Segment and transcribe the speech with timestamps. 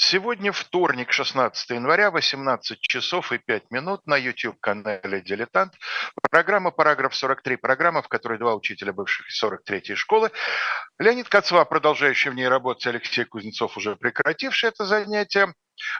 [0.00, 5.74] Сегодня вторник, 16 января, 18 часов и 5 минут на YouTube-канале «Дилетант».
[6.30, 10.30] Программа «Параграф 43», программа, в которой два учителя бывших 43-й школы.
[11.00, 15.52] Леонид Кацва, продолжающий в ней работать, Алексей Кузнецов, уже прекративший это занятие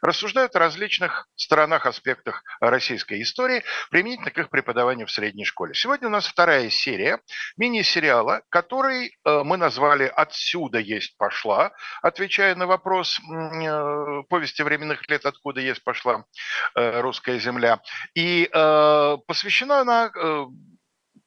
[0.03, 5.75] рассуждают о различных сторонах, аспектах российской истории, применительно к их преподаванию в средней школе.
[5.75, 7.21] Сегодня у нас вторая серия
[7.57, 15.27] мини-сериала, который э, мы назвали «Отсюда есть пошла», отвечая на вопрос э, повести временных лет
[15.27, 16.25] «Откуда есть пошла
[16.75, 17.81] э, русская земля».
[18.15, 18.49] И
[19.27, 20.11] посвящена она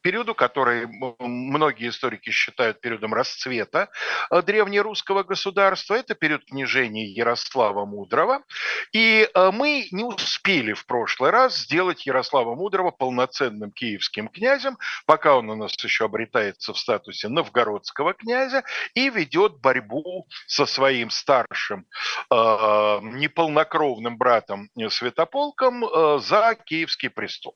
[0.01, 0.87] периоду, который
[1.19, 3.89] многие историки считают периодом расцвета
[4.29, 5.95] э, древнерусского государства.
[5.95, 8.43] Это период княжения Ярослава Мудрого.
[8.91, 15.35] И э, мы не успели в прошлый раз сделать Ярослава Мудрого полноценным киевским князем, пока
[15.37, 21.85] он у нас еще обретается в статусе новгородского князя и ведет борьбу со своим старшим
[22.29, 25.85] э, неполнокровным братом Святополком
[26.19, 27.55] за киевский престол.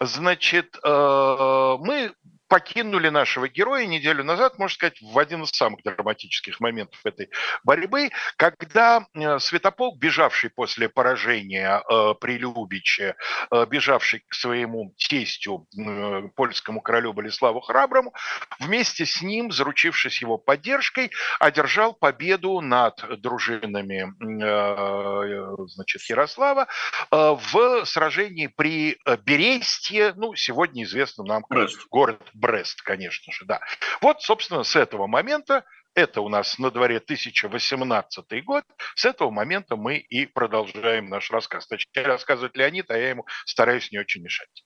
[0.00, 2.14] Значит, э, мы
[2.50, 7.30] покинули нашего героя неделю назад, можно сказать, в один из самых драматических моментов этой
[7.62, 13.14] борьбы, когда э, Святополк, бежавший после поражения э, при Любиче,
[13.52, 18.12] э, бежавший к своему тестю, э, польскому королю Болеславу Храброму,
[18.58, 24.12] вместе с ним, заручившись его поддержкой, одержал победу над дружинами
[24.42, 26.66] э, значит, Ярослава
[27.12, 27.16] э,
[27.52, 33.60] в сражении при Берестье, ну, сегодня известно нам как город Брест, конечно же, да.
[34.00, 38.64] Вот, собственно, с этого момента это у нас на дворе 1018 год.
[38.94, 41.66] С этого момента мы и продолжаем наш рассказ.
[41.66, 44.64] Точнее, рассказывает Леонид, а я ему стараюсь не очень мешать.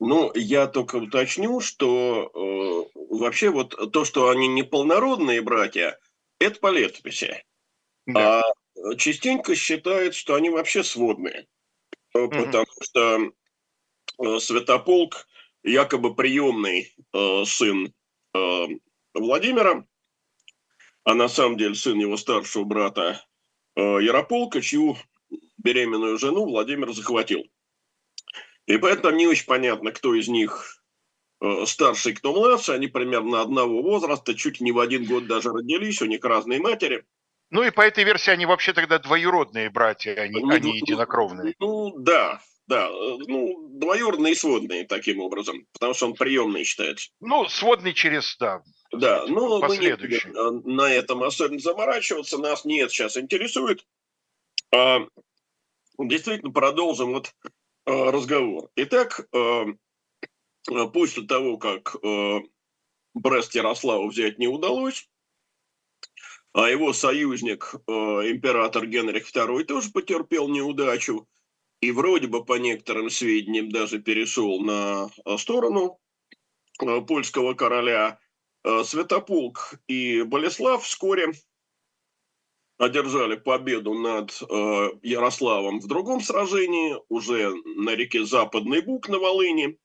[0.00, 5.98] Ну, я только уточню, что э, вообще вот то, что они неполнородные братья,
[6.38, 7.44] это по летописи.
[8.06, 8.40] Да.
[8.40, 11.46] А частенько считают, что они вообще сводные.
[12.14, 12.30] Угу.
[12.30, 13.32] Потому что
[14.22, 15.26] э, Святополк
[15.64, 17.92] якобы приемный э, сын
[18.34, 18.66] э,
[19.14, 19.84] Владимира,
[21.04, 23.24] а на самом деле сын его старшего брата
[23.74, 24.96] э, Ярополка, чью
[25.58, 27.44] беременную жену Владимир захватил.
[28.66, 30.82] И поэтому не очень понятно, кто из них
[31.40, 32.76] э, старший, кто младший.
[32.76, 37.04] Они примерно одного возраста, чуть не в один год даже родились, у них разные матери.
[37.50, 41.54] Ну и по этой версии они вообще тогда двоюродные братья, они, ну, они единокровные.
[41.58, 47.10] Ну да, да, э, ну, двоюродные и сводные таким образом, потому что он приемный считается.
[47.20, 52.64] Ну, сводный через, да, да, но мы не будем э, на этом особенно заморачиваться, нас
[52.64, 53.84] нет сейчас интересует.
[54.74, 55.06] А,
[55.98, 57.32] действительно, продолжим вот
[57.86, 58.70] а, разговор.
[58.76, 59.66] Итак, а,
[60.92, 62.40] после того, как а,
[63.14, 65.08] Брест Ярославу взять не удалось,
[66.52, 71.28] а его союзник, император Генрих II, тоже потерпел неудачу,
[71.84, 76.00] и вроде бы по некоторым сведениям даже перешел на э, сторону
[76.80, 78.18] э, польского короля.
[78.64, 81.32] Э, Святополк и Болеслав вскоре
[82.78, 84.32] одержали победу над
[85.02, 89.78] Ярославом в другом сражении, уже на реке Западный Бук на Волыни.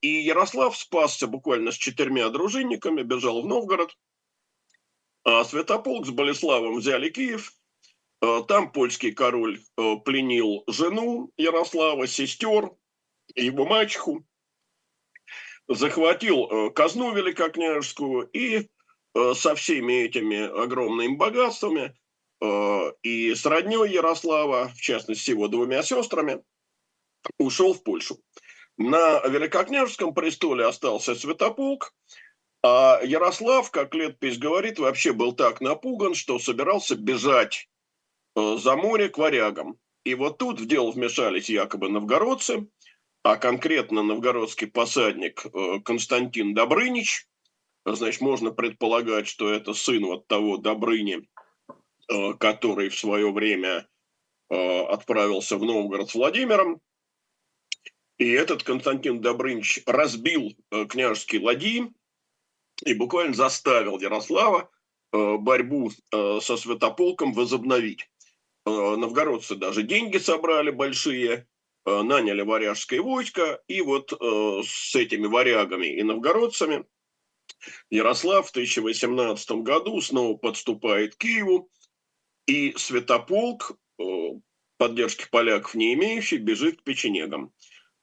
[0.00, 3.96] И Ярослав спасся буквально с четырьмя дружинниками, бежал в Новгород.
[5.24, 7.52] А Святополк с Болеславом взяли Киев–
[8.20, 12.72] там польский король э, пленил жену Ярослава, сестер,
[13.34, 14.24] его мачеху,
[15.68, 18.68] захватил э, казну великокняжескую и
[19.34, 21.92] со всеми этими огромными богатствами
[23.02, 26.44] и с родней Ярослава, в частности, его двумя сестрами,
[27.36, 28.18] ушел в Польшу.
[28.76, 31.94] На Великокняжеском престоле остался Святополк,
[32.62, 37.77] а Ярослав, как летопись говорит, вообще был так напуган, что собирался бежать Э,
[38.38, 39.78] за море к варягам.
[40.04, 42.68] И вот тут в дело вмешались якобы новгородцы,
[43.22, 47.26] а конкретно новгородский посадник э, Константин Добрынич.
[47.84, 51.28] Значит, можно предполагать, что это сын вот того Добрыни,
[52.08, 53.88] э, который в свое время
[54.50, 56.80] отправился в Новгород с Владимиром.
[58.16, 60.56] И этот Константин Добрынич разбил
[60.88, 61.92] княжеские ладьи
[62.86, 64.70] и буквально заставил Ярослава
[65.12, 68.08] борьбу со Святополком возобновить.
[68.68, 71.46] Э, новгородцы даже деньги собрали большие,
[71.86, 76.84] э, наняли варяжское войско, и вот э, с этими варягами и новгородцами
[77.90, 81.70] Ярослав в 1018 году снова подступает к Киеву,
[82.46, 83.72] и Святополк,
[84.76, 87.52] поддержки поляков не имеющий, бежит к печенегам.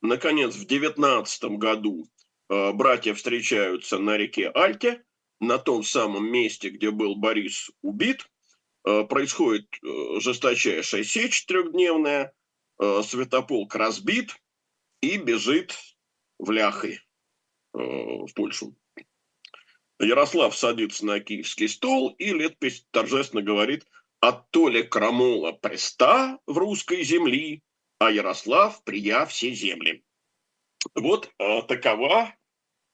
[0.02, 2.08] Наконец, в 19 году
[2.50, 5.04] братья встречаются на реке Альте,
[5.40, 8.28] на том самом месте, где был Борис убит–
[8.86, 9.68] происходит
[10.20, 12.34] жесточайшая сечь трехдневная,
[12.78, 14.36] Святополк разбит
[15.02, 15.76] и бежит
[16.38, 17.02] в Ляхы
[17.74, 18.76] в Польшу.
[20.00, 23.86] Ярослав садится на киевский стол, и летопись торжественно говорит
[24.20, 27.64] «От толи крамола преста в русской земли,
[28.00, 30.04] а Ярослав прия все земли».
[30.94, 32.36] Вот э, такова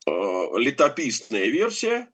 [0.06, 2.11] э, летописная версия,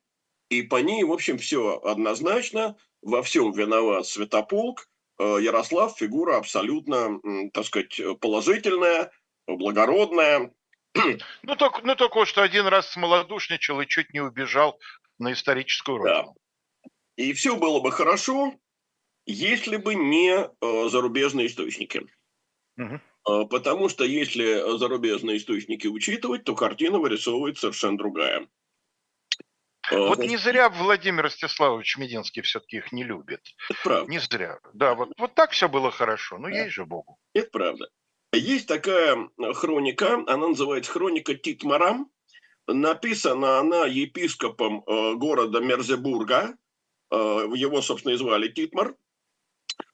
[0.49, 4.89] и по ней, в общем, все однозначно, во всем виноват Святополк,
[5.19, 7.19] э, Ярослав фигура абсолютно,
[7.53, 9.11] так сказать, положительная,
[9.47, 10.51] благородная,
[11.43, 14.79] ну только, ну, только что один раз смолодушничал и чуть не убежал
[15.19, 16.35] на историческую родину.
[16.35, 16.89] Да.
[17.17, 18.53] И все было бы хорошо,
[19.25, 22.07] если бы не э, зарубежные источники.
[22.77, 23.47] Угу.
[23.49, 28.47] Потому что если зарубежные источники учитывать, то картина вырисовывается совершенно другая.
[29.91, 33.41] Вот не зря Владимир Ростиславович Мединский все-таки их не любит.
[33.69, 34.11] Это правда.
[34.11, 34.59] Не зря.
[34.73, 36.37] Да, вот, вот так все было хорошо.
[36.37, 36.63] Ну, да.
[36.63, 37.17] есть же Богу.
[37.33, 37.89] Это правда.
[38.33, 42.05] Есть такая хроника, она называется «Хроника Титмара».
[42.67, 46.57] Написана она епископом э, города Мерзебурга.
[47.09, 47.15] Э,
[47.55, 48.95] его, собственно, и звали Титмар.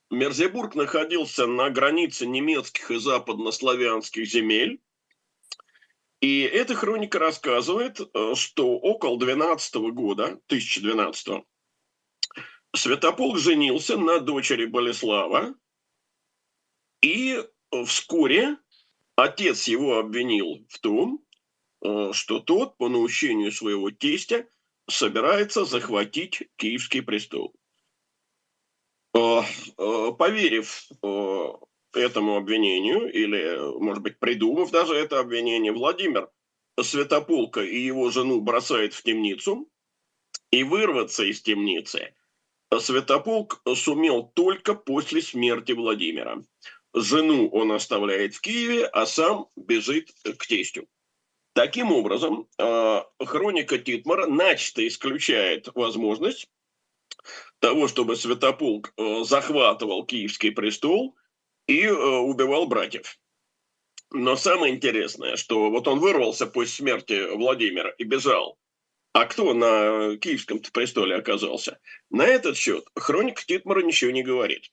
[0.10, 4.82] Мерзебург находился на границе немецких и западнославянских земель.
[6.24, 11.44] И эта хроника рассказывает, э, что около 12 года, 1012
[12.74, 15.54] Святополк женился на дочери Болеслава,
[17.02, 17.44] и
[17.86, 18.56] вскоре
[19.18, 21.26] отец его обвинил в том,
[21.82, 24.48] э, что тот по наущению своего тестя
[24.90, 27.54] собирается захватить Киевский престол.
[29.14, 29.42] Э,
[30.18, 30.88] поверив
[31.98, 36.30] этому обвинению, или, может быть, придумав даже это обвинение, Владимир
[36.82, 39.70] Святополка и его жену бросает в темницу,
[40.52, 42.14] и вырваться из темницы
[42.80, 46.42] Святополк сумел только после смерти Владимира.
[46.94, 50.88] Жену он оставляет в Киеве, а сам бежит к тестю.
[51.54, 56.48] Таким образом, а, хроника Титмара начисто исключает возможность
[57.60, 61.16] того, чтобы Святополк а, захватывал Киевский престол
[61.68, 63.18] и а, убивал братьев.
[64.12, 68.58] Но самое интересное, что вот он вырвался после смерти Владимира и бежал.
[69.14, 71.80] А кто на Киевском престоле оказался?
[72.10, 74.72] На этот счет хроника Титмара ничего не говорит.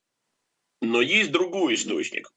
[0.81, 2.33] Но есть другой источник,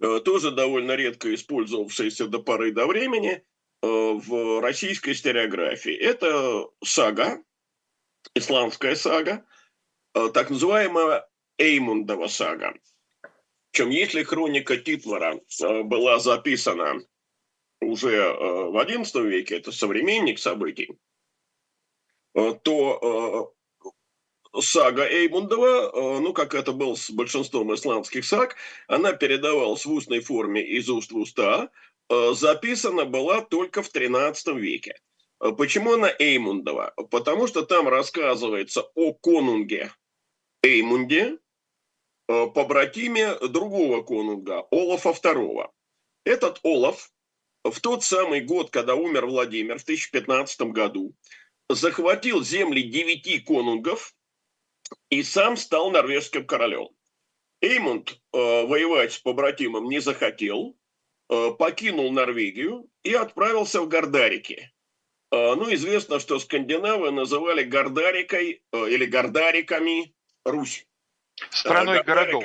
[0.00, 3.42] э, тоже довольно редко использовавшийся до поры до времени
[3.82, 5.92] э, в российской стереографии.
[5.92, 7.42] Это сага,
[8.34, 9.44] исландская сага,
[10.14, 11.28] э, так называемая
[11.58, 12.74] Эймундова сага.
[13.70, 15.40] Причем, если хроника Титмара
[15.84, 17.00] была записана
[17.80, 20.98] уже в XI веке, это современник событий,
[22.34, 23.54] то
[24.58, 28.56] сага Эймундова, э, ну, как это было с большинством исландских саг,
[28.88, 31.70] она передавалась в устной форме из уст в уста,
[32.08, 35.00] э, записана была только в XIII веке.
[35.40, 36.94] Э, почему она Эймундова?
[37.10, 39.92] Потому что там рассказывается о конунге
[40.62, 41.38] Эймунде,
[42.54, 45.68] побратиме другого конунга, Олафа II.
[46.24, 47.10] Этот Олаф
[47.64, 51.14] в тот самый год, когда умер Владимир, в 1015 году,
[51.68, 54.14] захватил земли девяти конунгов–
[55.10, 56.88] и сам стал норвежским королем.
[57.60, 60.76] Эймунд э, воевать с побратимом не захотел,
[61.28, 64.72] э, покинул Норвегию и отправился в Гордарики.
[65.30, 70.86] Э, ну, известно, что скандинавы называли Гордарикой э, или Гордариками Русь.
[71.50, 72.44] Страной городов.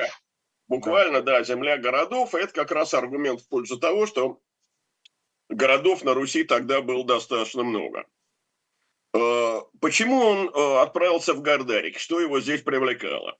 [0.67, 1.39] Буквально, да.
[1.39, 2.33] да, земля городов.
[2.33, 4.39] И это как раз аргумент в пользу того, что
[5.49, 8.05] городов на Руси тогда было достаточно много.
[9.15, 11.99] Э, почему он э, отправился в Гордарик?
[11.99, 13.37] Что его здесь привлекало?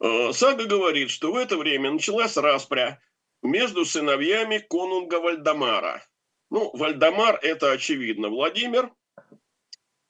[0.00, 3.00] Э, сага говорит, что в это время началась распря
[3.42, 6.02] между сыновьями конунга Вальдамара.
[6.50, 8.92] Ну, Вальдамар– это очевидно Владимир.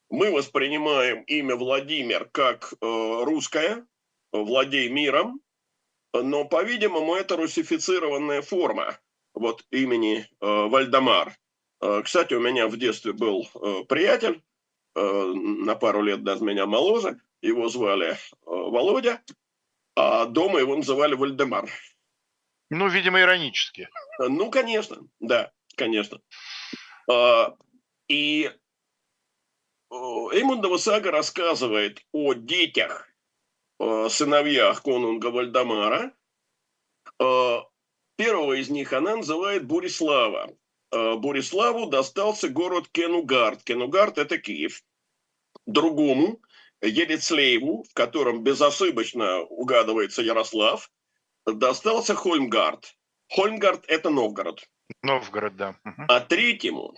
[0.09, 3.85] Мы воспринимаем имя Владимир как русское,
[4.31, 5.41] владей миром,
[6.13, 8.99] но, по-видимому, это русифицированная форма
[9.33, 11.37] вот имени Вальдамар–
[11.81, 14.41] Э, кстати, у меня в детстве был э, приятель,
[14.95, 19.21] э, на пару лет даже меня моложе, его звали Володя,
[19.95, 21.69] а дома его называли Вальдемар.
[22.69, 23.89] Ну, видимо, иронически.
[24.19, 26.19] Ну, конечно, да, конечно.
[27.09, 27.55] А,
[28.09, 28.51] и
[29.89, 33.06] Эймундова сага рассказывает о детях,
[33.79, 36.13] сыновьях конунга Вальдемара.
[38.17, 40.49] Первого из них она называет Бурислава.
[40.91, 43.63] Э, Бориславу достался город Кенугард.
[43.63, 44.83] Кенугард– это Киев.
[45.65, 46.41] Другому
[46.81, 50.89] Ерецлееву, в котором безошибочно угадывается Ярослав,
[51.45, 52.95] достался Хольмгард.
[53.29, 54.67] Хольмгард– это Новгород.
[55.01, 55.75] Новгород, да.
[55.83, 56.95] А третьему,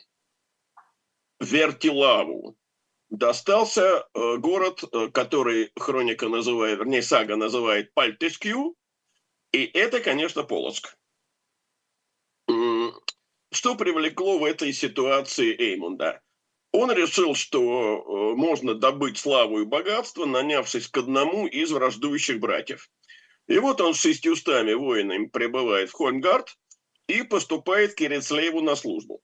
[1.39, 2.55] Вертилаву,
[3.09, 8.75] достался э, город, э, который хроника называет, вернее, сага называет Пальтескью,
[9.51, 10.95] и это, конечно, Полоцк.
[13.51, 16.21] Что привлекло в этой ситуации Эймунда?
[16.71, 22.91] Он решил, что э, можно добыть славу и богатство, нанявшись к одному из враждующих братьев.
[23.47, 26.55] И вот он с шестьюстами воинами прибывает в Хольмгард
[27.07, 29.23] и поступает к Ерецлееву на службу.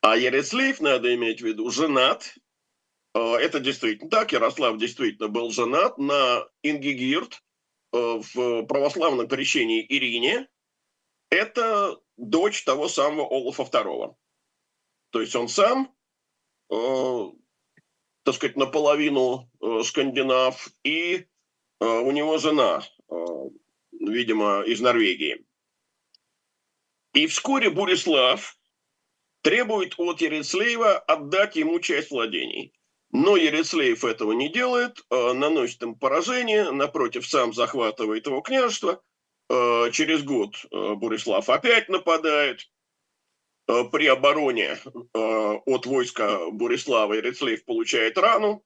[0.00, 2.34] А Ерецлеев, надо иметь в виду, женат.
[3.14, 4.32] Э, это действительно так.
[4.32, 7.42] Ярослав действительно был женат на Ингигирд
[7.92, 10.48] э, в православном крещении Ирине.
[11.30, 14.14] Это дочь того самого Олафа II.
[15.10, 15.94] То есть он сам
[16.70, 17.30] Э,
[18.22, 21.26] так сказать, наполовину э, скандинав, и
[21.80, 22.82] э, у него жена,
[23.90, 25.44] видимо, из Норвегии.
[27.12, 28.56] И вскоре Бурислав
[29.42, 32.72] требует от Ерецлеева отдать ему часть владений.
[33.12, 39.02] Но Ерецлеев этого не делает, наносит им поражение, напротив, сам захватывает его княжество.
[39.48, 42.70] Через год Бурислав опять нападает,
[43.66, 44.78] при обороне
[45.12, 48.64] от войска Борислава Ерецлеев получает рану.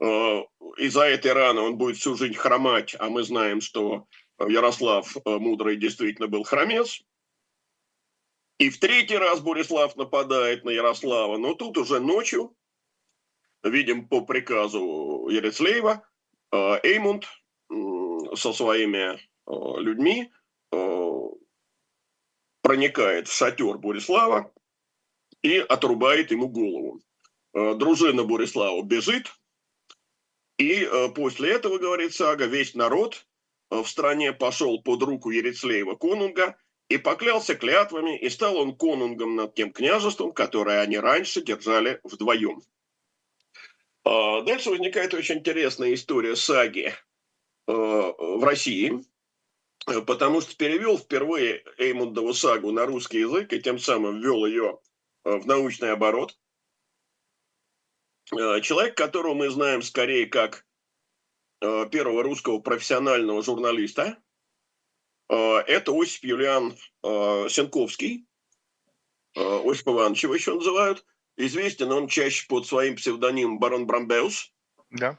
[0.00, 4.06] Из-за этой раны он будет всю жизнь хромать, а мы знаем, что
[4.38, 7.02] Ярослав Мудрый действительно был хромец.
[8.58, 12.54] И в третий раз Борислав нападает на Ярослава, но тут уже ночью,
[13.62, 16.02] видим по приказу Ерецлеева,
[16.52, 17.26] Эймунд
[18.34, 19.18] со своими
[19.80, 20.30] людьми
[22.62, 24.52] проникает в шатер Борислава
[25.42, 27.00] и отрубает ему голову.
[27.54, 29.32] Э, дружина Борислава бежит,
[30.58, 33.26] и э, после этого, говорит Сага, весь народ
[33.70, 36.56] э, в стране пошел под руку Ерецлеева конунга
[36.88, 42.60] и поклялся клятвами, и стал он конунгом над тем княжеством, которое они раньше держали вдвоем.
[44.44, 46.94] Дальше возникает очень интересная история саги
[47.66, 49.04] в России–
[50.06, 54.80] потому что перевел впервые Эймундову сагу на русский язык и тем самым ввел ее
[55.24, 56.38] э, в научный оборот.
[58.32, 60.66] Э, человек, которого мы знаем скорее как
[61.60, 64.18] э, первого русского профессионального журналиста,
[65.30, 68.26] это Осип Юлиан Сенковский,
[69.34, 71.04] Осип Иванович его еще называют.
[71.38, 74.52] Известен он чаще под своим псевдонимом Барон Брамбеус.
[74.90, 75.16] Да.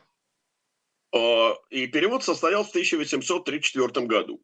[1.69, 4.41] И перевод состоялся в 1834 году.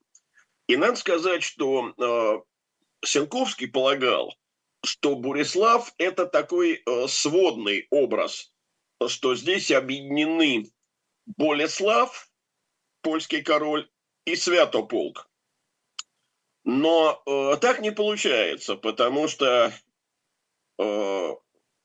[0.67, 4.33] И надо сказать, что э, Сенковский полагал,
[4.83, 8.53] что Бурислав– это такой э, сводный образ,
[9.07, 10.71] что здесь объединены
[11.25, 12.29] Болеслав,
[13.01, 13.89] польский король,
[14.25, 15.29] и Святополк.
[16.63, 19.71] Но э, так не получается, потому что
[20.79, 21.31] э,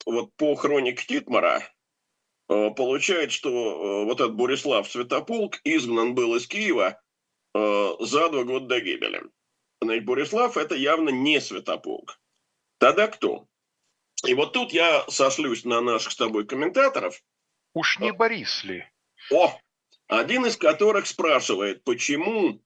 [0.06, 1.62] вот по хронике Титмара
[2.48, 7.00] э, получается, что э, вот этот Борислав Святополк изгнан был из Киева
[7.54, 9.22] Э, за два года до гибели.
[9.80, 12.20] Значит, Борислав– это явно не Святополк.
[12.78, 13.46] Тогда кто?
[14.26, 17.20] И вот тут я сошлюсь на наших с тобой комментаторов.
[17.74, 18.84] Уж не Борис ли?
[19.32, 19.58] О,
[20.06, 22.60] один из которых спрашивает, почему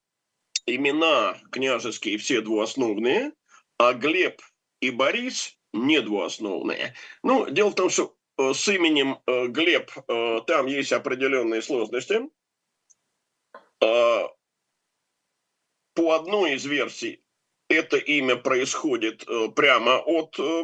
[0.67, 3.33] имена княжеские все двуосновные,
[3.79, 4.43] а Глеб
[4.81, 6.95] и Борис не двуосновные.
[7.23, 9.91] Ну, дело в том, что э, с именем э, Глеб
[10.47, 12.23] там есть определенные сложности
[15.95, 17.25] по одной из версий
[17.69, 20.63] это имя происходит э, прямо от э,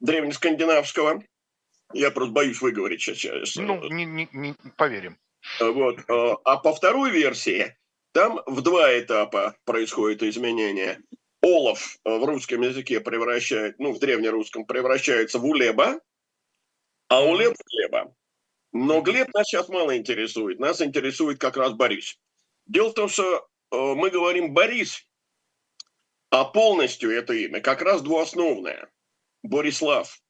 [0.00, 1.22] древнескандинавского.
[1.92, 3.56] Я просто боюсь выговорить сейчас.
[3.56, 5.18] Ну, не, не, не поверим.
[5.60, 5.98] Вот.
[6.08, 7.76] Э, а по второй версии
[8.12, 11.00] там в два этапа происходит изменение.
[11.42, 16.00] Олов в русском языке превращает, ну, в древнерусском превращается в Улеба,
[17.08, 18.14] а Улеб в Глеба.
[18.72, 20.58] Но Глеб нас сейчас мало интересует.
[20.58, 22.18] Нас интересует как раз Борис.
[22.66, 25.06] Дело в том, что Э, мы говорим Борис,
[26.30, 28.90] а полностью это имя как раз двуосновное.
[29.42, 30.20] Борислав.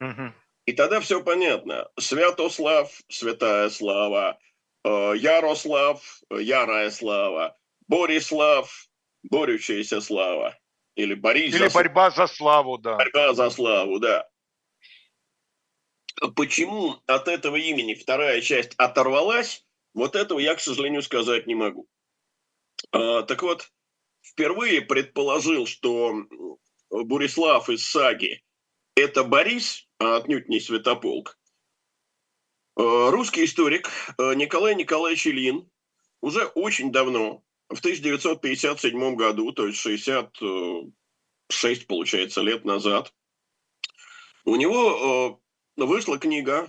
[0.00, 0.32] Угу.
[0.66, 1.88] И тогда все понятно.
[1.98, 4.38] Святослав, святая слава,
[4.84, 7.56] э, Ярослав, ярая слава,
[7.88, 8.88] Борислав,
[9.30, 10.58] борющаяся слава.
[10.94, 11.74] Или Борис Или за...
[11.74, 12.96] борьба за славу, да.
[12.96, 14.28] Борьба за славу, да.
[16.34, 21.86] Почему от этого имени вторая часть оторвалась, вот этого я, к сожалению, сказать не могу.
[22.92, 23.70] А, так вот,
[24.22, 26.14] впервые предположил, что
[26.90, 28.42] Бурислав из саги–
[28.96, 31.38] это Борис, а отнюдь не Святополк.
[32.76, 35.70] Русский историк Николай Николаевич Ильин
[36.20, 43.14] уже очень давно, в 1957 году, то есть 66, получается, лет назад,
[44.44, 45.40] у него
[45.76, 46.68] вышла книга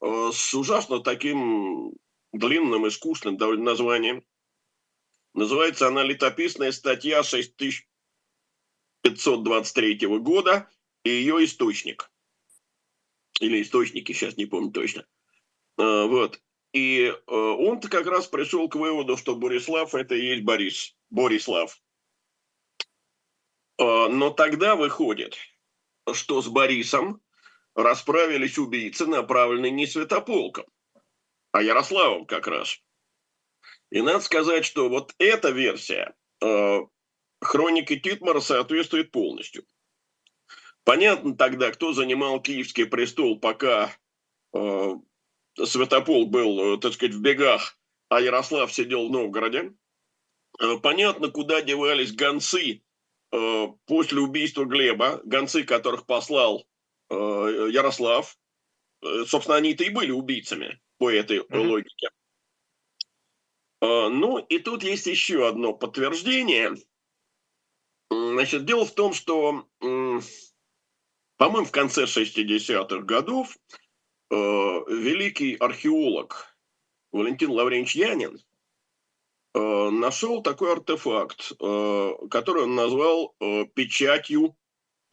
[0.00, 1.92] с ужасно таким
[2.32, 4.24] длинным и скучным довольно названием.
[5.34, 10.70] Называется она «Летописная статья 6523 года
[11.04, 12.10] и ее источник».
[13.40, 15.06] Или источники, сейчас не помню точно.
[15.76, 16.40] А, вот.
[16.78, 21.76] И э, он-то как раз пришел к выводу, что Борислав– это и есть Борис, Борислав.
[23.78, 25.36] А, но тогда выходит,
[26.12, 27.20] что с Борисом
[27.74, 30.66] расправились убийцы, направленные не Святополком,
[31.50, 32.80] а Ярославом как раз.
[33.90, 36.80] И надо сказать, что вот эта версия э,
[37.40, 39.64] хроники Титмара соответствует полностью.
[40.84, 43.90] Понятно тогда, кто занимал Киевский престол, пока
[44.52, 44.94] э,
[45.64, 47.76] Святопол был, э, так сказать, в бегах,
[48.08, 49.74] а Ярослав сидел в Новгороде.
[50.60, 52.82] Э, понятно, куда девались гонцы
[53.32, 56.66] э, после убийства Глеба, гонцы, которых послал
[57.10, 58.36] Ярослав.
[59.00, 61.66] Собственно, они-то и были убийцами по этой mm-hmm.
[61.66, 62.08] логике.
[63.80, 66.74] Ну, и тут есть еще одно подтверждение.
[68.10, 73.56] Значит, дело в том, что, по-моему, в конце 60-х годов
[74.30, 76.56] великий археолог
[77.12, 78.38] Валентин Лавренч Янин
[79.54, 83.34] э, нашел такой артефакт, э, который он назвал
[83.74, 84.56] печатью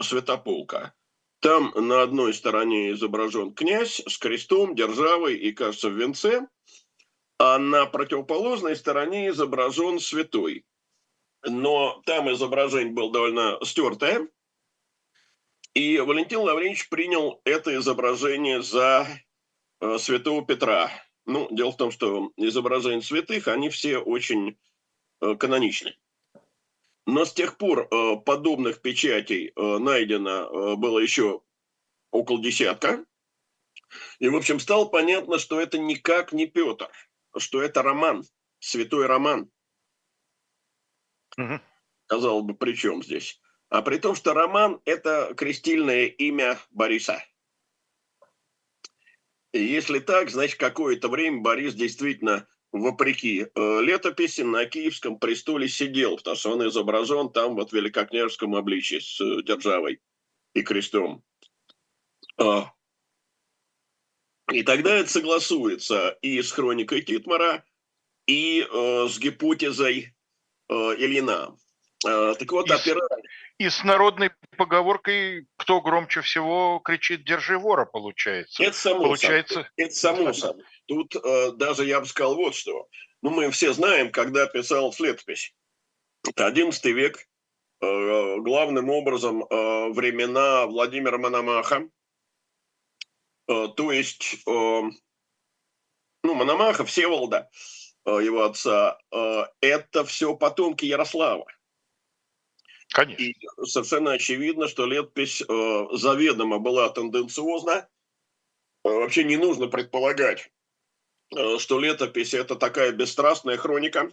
[0.01, 0.93] Святополка.
[1.39, 6.47] Там на одной стороне изображен князь с крестом, державой и, кажется, в венце,
[7.37, 10.65] а на противоположной стороне изображен святой.
[11.45, 14.27] Но там изображение было довольно стертое,
[15.75, 19.07] и Валентин Лавренич принял это изображение за
[19.81, 20.89] э, святого Петра.
[21.25, 24.57] Ну, дело в том, что изображения святых, они все очень
[25.21, 25.95] э, каноничны.
[27.05, 31.41] Но с тех пор э, подобных печатей э, найдено э, было еще
[32.09, 33.05] около десятка.
[34.19, 36.89] И, в общем, стало понятно, что это никак не Петр,
[37.37, 38.23] что это роман,
[38.59, 39.51] святой роман.
[41.37, 41.59] Угу.
[42.07, 43.41] Казалось бы, при чем здесь?
[43.69, 47.23] А при том, что Роман– это крестильное имя Бориса.
[49.53, 56.17] И если так, значит, какое-то время Борис действительно, вопреки э, летописи, на Киевском престоле сидел,
[56.17, 60.01] потому что он изображен там вот в великокняжеском обличии с э, державой
[60.53, 61.23] и крестом.
[62.37, 62.71] А.
[64.51, 67.63] И тогда это согласуется и с хроникой Титмара,
[68.27, 70.13] и э, с гипотезой
[70.69, 71.55] э, Ильина.
[72.05, 73.24] Э, так вот, опираясь
[73.57, 78.63] и с народной поговоркой «кто громче всего кричит, держи вора» получается.
[78.63, 79.53] Это само получается...
[79.53, 79.69] собой.
[79.77, 80.63] Это само собой.
[80.87, 82.87] Тут э, даже я бы сказал вот что.
[83.21, 85.53] Ну, мы все знаем, когда писал летопись.
[86.27, 87.27] Это 11 век,
[87.81, 91.87] э, главным образом э, времена Владимира Мономаха.
[93.47, 94.81] Э, то есть, э,
[96.23, 97.49] ну, Мономаха, Всеволода,
[98.05, 101.45] э, его отца, э, это все потомки Ярослава.
[102.89, 103.23] Конечно.
[103.23, 107.89] И совершенно очевидно, что летопись э, заведомо была тенденциозна.
[108.83, 110.51] Э, вообще не нужно предполагать,
[111.35, 114.11] э, что летопись– это такая бесстрастная хроника.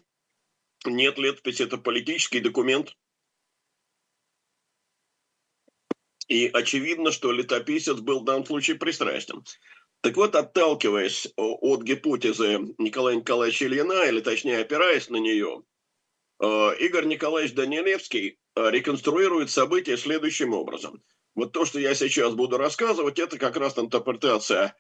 [0.85, 2.97] Нет, летопись– это политический документ.
[6.29, 9.45] И очевидно, что летописец был в данном случае пристрастен.
[10.01, 15.72] Так вот, отталкиваясь от гипотезы Николая Николаевича Ильина, или точнее опираясь на нее, э,
[16.43, 21.03] Игорь Николаевич Данилевский Э, реконструирует события следующим образом.
[21.35, 24.77] Вот то, что я сейчас буду рассказывать, это как раз интерпретация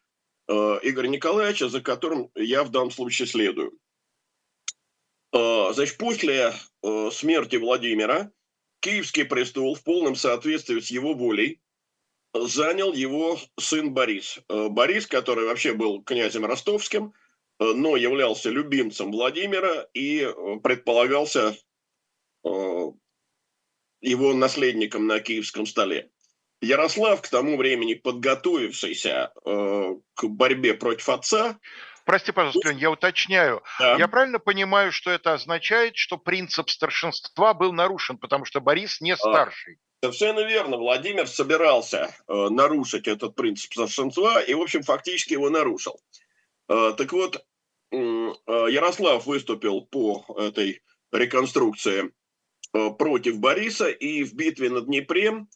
[0.46, 3.79] э, Игоря Николаевича, за которым я в данном случае следую.
[5.33, 8.31] Э, значит, после э, смерти Владимира
[8.81, 11.62] Киевский престол в полном соответствии с его волей
[12.35, 14.38] занял его сын Борис.
[14.51, 17.12] Э, Борис, который вообще был князем ростовским, э,
[17.58, 21.56] но являлся любимцем Владимира и э, предполагался
[24.02, 26.10] его наследником на киевском столе.
[26.60, 31.58] Ярослав, к тому времени подготовившийся э, к борьбе против отца,
[32.04, 33.62] Прости, пожалуйста, Лень, я уточняю.
[33.78, 33.96] Да.
[33.96, 39.12] Я правильно понимаю, что это означает, что принцип старшинства был нарушен, потому что Борис не
[39.12, 39.78] а, старший?
[40.02, 40.78] Совершенно верно.
[40.78, 46.00] Владимир собирался э, нарушить этот принцип старшинства и, в общем, фактически его нарушил.
[46.68, 47.44] Э, так вот,
[47.90, 52.12] э, Ярослав выступил по этой реконструкции
[52.75, 55.46] Э, против Бориса, и в битве на Днепре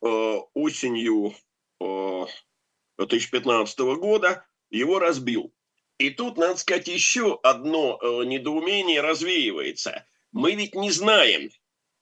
[0.00, 1.34] осенью
[1.78, 5.54] 2015 э, года его разбил.
[5.98, 10.06] И тут, надо сказать, еще одно недоумение развеивается.
[10.32, 11.50] Мы ведь не знаем,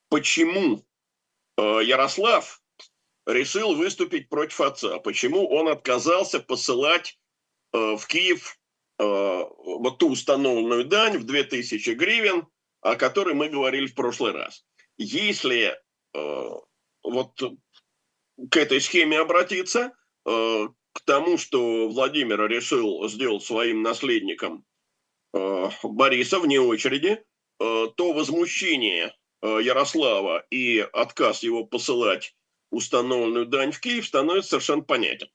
[0.08, 0.82] почему
[1.58, 2.62] Ярослав
[3.26, 7.19] решил выступить против отца, почему он отказался посылать
[7.72, 8.58] в Киев
[8.98, 12.46] э, вот ту установленную дань в 2000 гривен,
[12.80, 14.64] о которой мы говорили в прошлый раз.
[14.96, 15.76] Если
[16.14, 16.50] э,
[17.02, 17.42] вот
[18.50, 19.92] к этой схеме обратиться,
[20.26, 24.64] э, к тому, что Владимир решил сделать своим наследником
[25.34, 27.22] э, Бориса вне очереди,
[27.60, 32.36] э, то возмущение Ярослава и отказ его посылать
[32.70, 35.28] установленную дань в Киев становится совершенно понятен.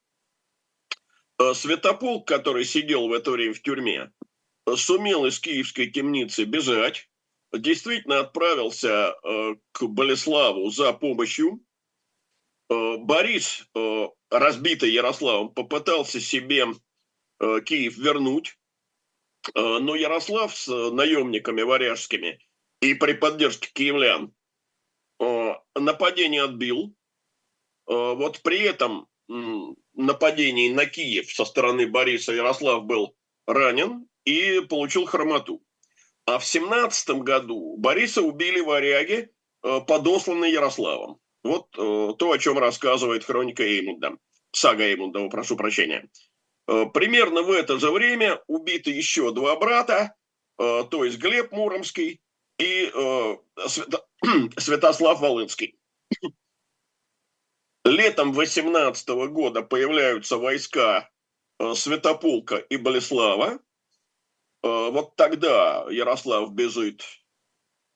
[1.54, 4.12] Святополк, который сидел в это время в тюрьме,
[4.76, 7.10] сумел из киевской темницы бежать,
[7.52, 9.14] действительно отправился
[9.72, 11.62] к Болеславу за помощью,
[12.70, 16.66] Э, Борис, э, разбитый Ярославом, попытался себе
[17.40, 18.58] э, Киев вернуть,
[19.54, 22.40] но Ярослав с наемниками варяжскими
[22.82, 24.34] и при поддержке киевлян
[25.76, 26.96] нападение отбил.
[27.86, 29.08] Вот при этом
[29.96, 33.16] нападении на Киев со стороны Бориса Ярослав был
[33.48, 35.62] ранен и получил хромоту.
[36.26, 39.30] А в 17 году Бориса убили варяги,
[39.62, 41.20] подосланные Ярославом.
[41.46, 44.18] Вот э, то, о чем рассказывает хроника Эймунда,
[44.52, 46.10] сага Эймунда, прошу прощения.
[46.68, 50.16] Э, примерно в это же время убиты еще два брата,
[50.58, 52.20] э, то есть Глеб Муромский
[52.58, 54.06] и э, Свято...
[54.58, 55.78] Святослав Волынский.
[57.86, 61.10] Летом 18 года появляются войска
[61.60, 63.60] э, Святополка и Болеслава.
[64.64, 67.04] Э, вот тогда Ярослав бежит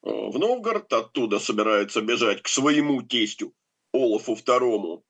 [0.04, 3.54] Э, в Новгород, оттуда собирается бежать к своему тестю
[3.94, 5.04] Олафу II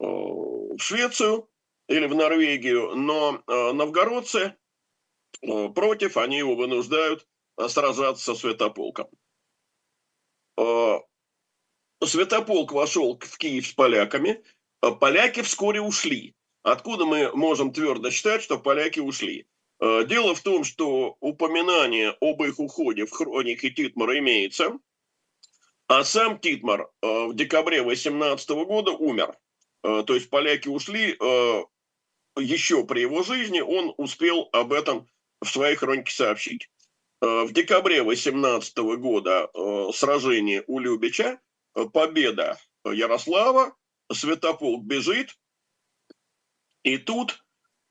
[0.00, 1.48] в Швецию
[1.88, 4.56] или в Норвегию, но новгородцы
[5.40, 7.28] против, они его вынуждают
[7.68, 9.08] сражаться со Святополком.
[12.02, 14.42] Святополк вошел в Киев с поляками,
[15.00, 16.34] поляки вскоре ушли.
[16.62, 19.46] Откуда мы можем твердо считать, что поляки ушли?
[19.80, 24.78] Э, дело в том, что упоминание об их уходе в хронике Титмара имеется,
[25.88, 29.36] а сам Титмар э, в декабре 18 года умер.
[29.82, 31.18] Э, то есть поляки ушли
[32.36, 35.06] еще при его жизни, он успел об этом
[35.40, 36.68] в своей хронике сообщить.
[37.20, 39.48] В декабре 18 года
[39.92, 41.38] сражение у Любича,
[41.92, 43.74] победа Ярослава,
[44.12, 45.36] Святополк бежит,
[46.82, 47.42] и тут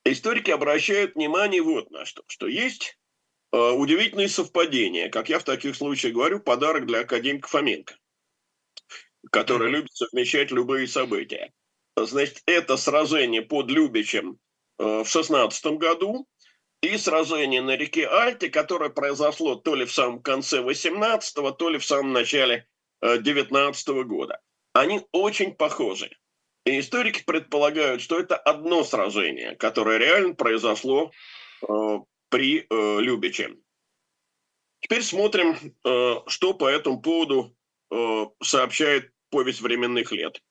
[0.06, 2.98] историки обращают внимание вот на что, что есть
[3.52, 7.96] э, удивительные совпадения, как я в таких случаях говорю, подарок для академика Фоменко,
[9.32, 11.52] который любит совмещать любые события.
[11.96, 14.40] Значит, это сражение под Любичем
[14.80, 16.28] э, в 16 году
[16.82, 21.78] и сражение на реке Альте, которое произошло то ли в самом конце 18 то ли
[21.78, 22.68] в самом начале
[23.04, 24.40] э, 19 года.
[24.74, 26.10] Они очень похожи.
[26.66, 31.12] И историки предполагают, что это одно сражение, которое реально произошло
[31.68, 33.58] э, при э, Любиче.
[34.80, 37.56] Теперь смотрим, э, что по этому поводу
[37.92, 40.42] э, сообщает повесть временных лет.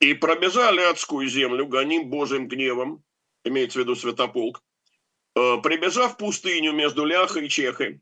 [0.00, 3.04] «И пробежали адскую землю, гоним Божьим гневом»,
[3.44, 4.62] имеется в виду Святополк,
[5.36, 8.00] э, «прибежав пустыню между Ляхой и Чехой,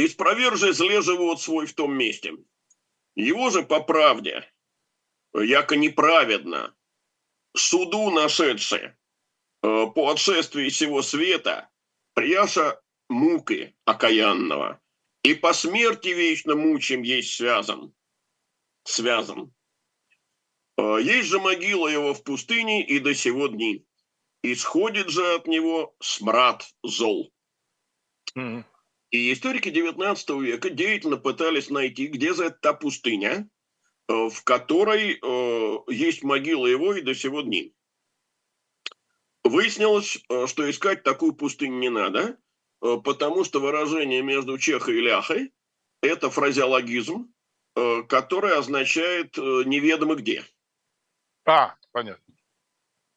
[0.00, 2.32] и спровержи зле живот свой в том месте.
[3.14, 4.50] Его же по правде,
[5.34, 6.74] яко неправедно,
[7.54, 8.96] суду нашедшие
[9.62, 11.68] э, по отшествии всего света,
[12.14, 14.80] прияша муки окаянного,
[15.22, 17.92] и по смерти вечно мучим есть связан.
[18.84, 19.52] Связан.
[20.78, 23.84] Э, есть же могила его в пустыне и до сего дни.
[24.42, 27.30] Исходит же от него смрад зол.
[28.34, 28.64] Mm-hmm.
[29.10, 33.48] И историки XIX века деятельно пытались найти, где за та пустыня,
[34.10, 37.72] Э, в которой э, есть могила его и до сего дней.
[39.44, 42.36] Выяснилось, э, что искать такую пустыню не надо,
[42.80, 45.52] потому что выражение между чехой и ляхой–
[46.02, 47.30] это фразеологизм,
[48.08, 50.44] который означает «неведомо где».
[51.44, 52.34] А, понятно.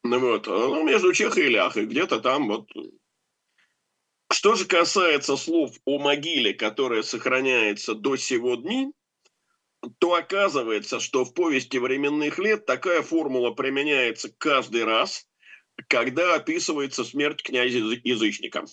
[0.02, 2.70] Ну вот, ну, между чехой и ляхой, где-то там вот.
[4.34, 8.88] Что же касается слов о могиле, которая сохраняется до сего дней,
[10.00, 15.28] то оказывается, что в повести временных лет такая формула применяется каждый раз,
[15.86, 18.64] когда описывается смерть князя-язычника.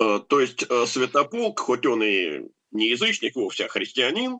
[0.00, 4.38] Э, то есть э, Святополк, хоть он и не язычник вовсе, а христианин,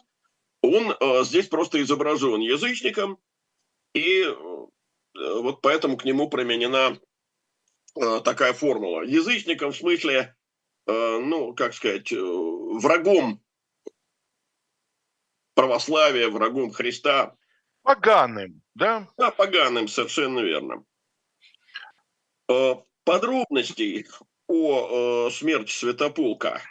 [0.62, 3.18] он э, здесь просто изображен язычником,
[3.94, 4.26] и
[5.14, 6.98] вот поэтому к нему применена
[8.24, 9.02] такая формула.
[9.02, 10.36] Язычником в смысле,
[10.86, 13.42] ну, как сказать, врагом
[15.54, 17.36] православия, врагом Христа.
[17.82, 19.08] Поганым, да?
[19.16, 20.84] Да, поганым, совершенно верно.
[23.04, 24.06] Подробностей
[24.46, 26.62] о смерти Святополка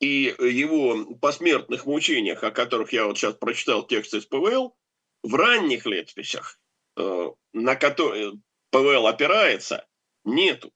[0.00, 4.76] и его посмертных мучениях, о которых я вот сейчас прочитал текст из ПВЛ,
[5.22, 6.60] в ранних летописях,
[6.96, 8.34] э, на которые
[8.70, 9.86] ПВЛ опирается,
[10.26, 10.72] нету.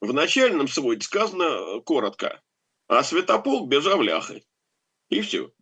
[0.00, 2.42] В начальном своде сказано коротко,
[2.88, 4.44] а Святополк бежал ляхой.
[5.08, 5.52] И все.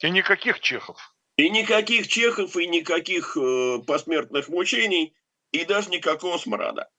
[0.00, 1.14] И никаких чехов.
[1.36, 5.14] И никаких чехов, и никаких э, посмертных мучений,
[5.52, 6.90] и даже никакого смрада.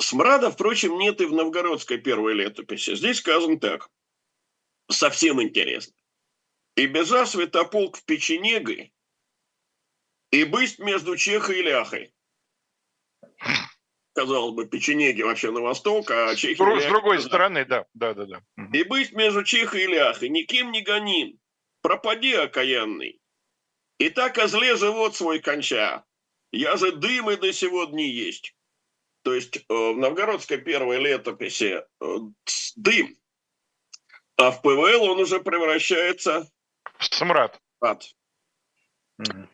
[0.00, 2.94] Смрада, впрочем, нет и в новгородской первой летописи.
[2.94, 3.88] Здесь сказано так
[4.90, 5.94] совсем интересно.
[6.76, 8.92] И бежа святополк в печенегой,
[10.30, 12.14] и быть между Чехой и Ляхой.
[14.18, 16.56] Казалось бы, печенеги вообще на восток, а Чехи...
[16.56, 18.42] С, с другой стороны, да, да, да, да.
[18.72, 21.38] И быть между Чехой и Ляхой, никем не гоним,
[21.82, 23.20] пропади, окаянный.
[23.98, 26.04] И так козле живот свой конча,
[26.50, 28.56] я же дым и до сегодня есть.
[29.22, 32.16] То есть э, в новгородской первой летописи э,
[32.74, 33.16] дым
[34.36, 36.50] а в ПВЛ он уже превращается
[36.98, 37.60] в смрад.
[37.80, 38.04] Ад.
[39.20, 39.48] Mm.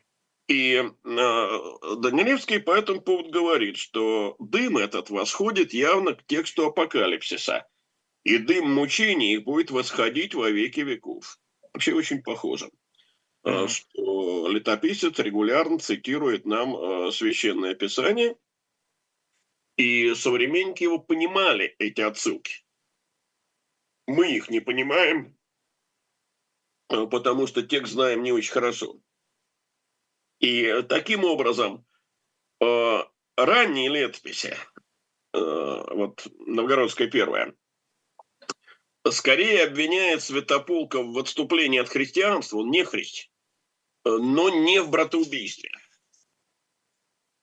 [0.46, 7.66] И э, Данилевский по этому поводу говорит, что дым этот восходит явно к тексту апокалипсиса.
[8.24, 11.38] И дым мучений будет восходить во веки веков.
[11.72, 12.70] Вообще очень похоже.
[13.46, 13.68] Mm.
[13.68, 18.36] Что летописец регулярно цитирует нам э, священное писание,
[19.76, 22.64] и современники его понимали, эти отсылки
[24.06, 25.36] мы их не понимаем,
[26.90, 29.00] э, потому что текст знаем не очень хорошо.
[30.40, 31.86] И таким образом
[32.60, 32.98] э,
[33.36, 34.56] ранние летописи,
[35.32, 37.54] э, вот Новгородская первая,
[39.10, 43.30] скорее обвиняет Святополка в отступлении от христианства, он не христ,
[44.04, 45.70] но не в братоубийстве.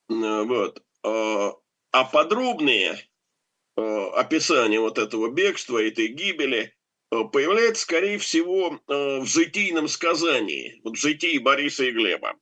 [0.08, 0.84] Вот.
[1.04, 3.12] А подробные
[3.78, 6.76] Э, описание вот этого бегства, этой гибели,
[7.12, 12.36] э, появляется, скорее всего, э, в житийном сказании, вот в житии Бориса и Глеба.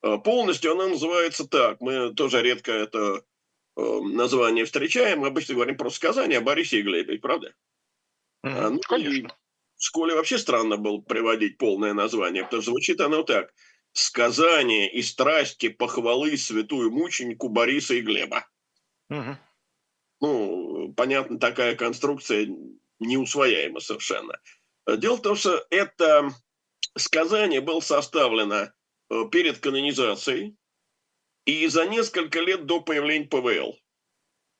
[0.00, 1.80] Полностью она называется так.
[1.80, 3.22] Мы тоже редко это
[3.76, 5.20] название встречаем.
[5.20, 7.54] Мы обычно говорим про сказание о Борисе и Глебе, правда?
[8.44, 9.36] Mm, ну, конечно.
[9.76, 13.52] В школе вообще странно было приводить полное название, потому что звучит оно так.
[13.92, 18.46] «Сказание и страсти похвалы святую мученику Бориса и Глеба».
[19.08, 19.36] Угу
[20.20, 22.48] ну, понятно, такая конструкция
[22.98, 24.38] неусвояема совершенно.
[24.86, 26.30] Дело в том, что это
[26.96, 28.70] сказание было составлено э,
[29.30, 30.56] перед канонизацией
[31.44, 33.78] и за несколько лет до появления ПВЛ.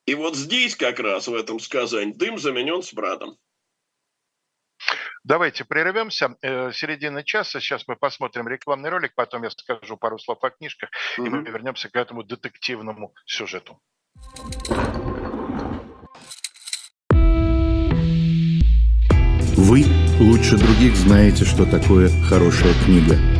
[0.07, 3.37] И вот здесь как раз в этом сказании дым заменен с брадом.
[5.23, 6.37] Давайте прервемся.
[6.41, 7.61] Э, середина часа.
[7.61, 11.27] Сейчас мы посмотрим рекламный ролик, потом я скажу пару слов о книжках, mm-hmm.
[11.27, 13.81] и мы вернемся к этому детективному сюжету.
[19.57, 19.85] Вы
[20.19, 23.40] лучше других знаете, что такое хорошая книга.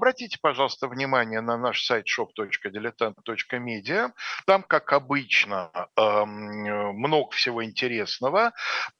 [0.00, 4.12] Обратите, пожалуйста, внимание на наш сайт shop.diletant.media.
[4.46, 8.54] Там, как обычно, эм, много всего интересного.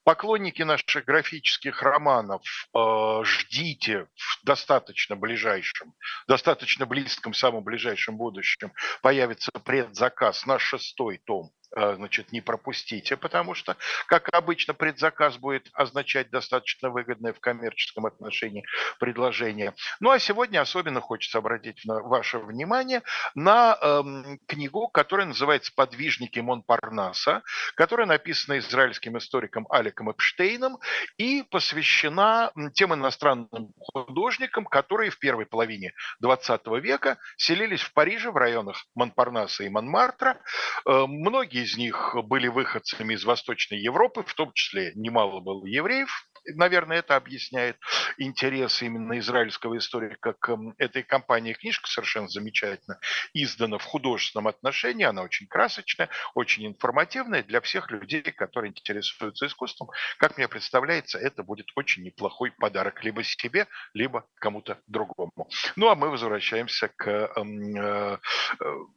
[0.04, 2.42] Поклонники наших графических романов,
[2.76, 5.94] э, ждите в достаточно ближайшем,
[6.28, 13.76] достаточно близком, самом ближайшем будущем появится предзаказ на шестой том значит, не пропустите, потому что,
[14.06, 18.64] как обычно, предзаказ будет означать достаточно выгодное в коммерческом отношении
[18.98, 19.74] предложение.
[20.00, 23.02] Ну а сегодня особенно хочется обратить ваше внимание
[23.34, 27.42] на эм, книгу, которая называется «Подвижники Монпарнаса»,
[27.74, 30.78] которая написана израильским историком Аликом Эпштейном
[31.18, 38.36] и посвящена тем иностранным художникам, которые в первой половине 20 века селились в Париже в
[38.36, 40.40] районах Монпарнаса и Монмартра.
[40.86, 46.28] Э, многие из них были выходцами из Восточной Европы, в том числе немало было евреев,
[46.54, 47.76] наверное, это объясняет
[48.18, 51.52] интерес именно израильского историка к этой компании.
[51.52, 52.98] Книжка совершенно замечательно
[53.34, 55.04] издана в художественном отношении.
[55.04, 59.90] Она очень красочная, очень информативная для всех людей, которые интересуются искусством.
[60.18, 65.48] Как мне представляется, это будет очень неплохой подарок либо себе, либо кому-то другому.
[65.76, 68.18] Ну, а мы возвращаемся к э, э,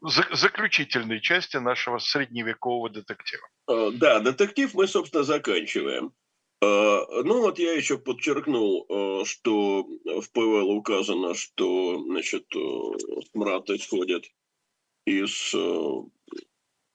[0.02, 3.48] заключительной части нашего средневекового детектива.
[3.70, 6.14] Э, да, детектив мы, собственно, заканчиваем.
[6.64, 13.70] Э, ну вот я еще подчеркнул, э, что в ПВЛ указано, что значит, э, смрад
[13.70, 14.32] исходит
[15.06, 15.54] из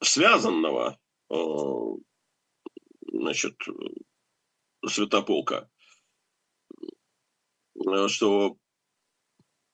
[0.01, 0.99] связанного
[3.03, 3.57] значит,
[4.87, 5.69] святополка,
[8.07, 8.57] что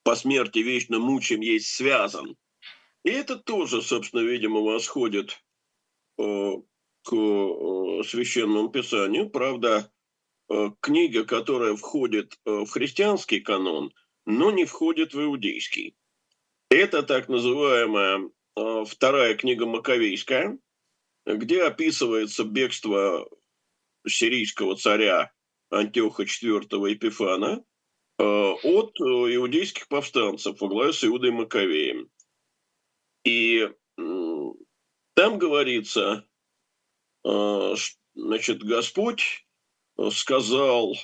[0.03, 2.37] по смерти вечно мучим есть связан.
[3.05, 5.41] И это тоже, собственно, видимо, восходит
[7.13, 9.29] э, священному писанию.
[9.29, 9.91] Правда,
[10.49, 13.93] э, книга, которая входит э, в христианский канон,
[14.27, 15.97] но не входит в иудейский.
[16.71, 18.31] Это так называемая
[18.87, 20.59] вторая книга Маковейская,
[21.27, 23.29] где описывается бегство
[24.07, 25.33] сирийского царя
[25.71, 27.65] Антиоха IV Епифана
[28.19, 32.09] от иудейских повстанцев во главе с Иудой Маковеем.
[33.25, 36.27] И там говорится
[38.15, 39.47] значит, Господь
[39.99, 40.95] э, сказал,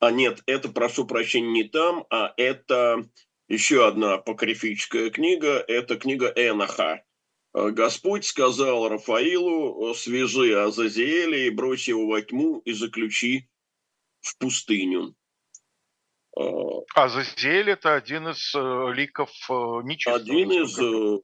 [0.00, 3.08] а нет, это, прошу прощения, не там, а это
[3.48, 7.04] еще одна апокрифическая книга, это книга Эноха.
[7.54, 13.48] Э, Господь сказал Рафаилу, свяжи Азазиэля и брось его во тьму и заключи
[14.20, 15.14] в пустыню.
[16.96, 18.52] Азазиэль– это один из
[18.96, 19.30] ликов
[19.84, 20.16] нечистого.
[20.16, 21.22] Один из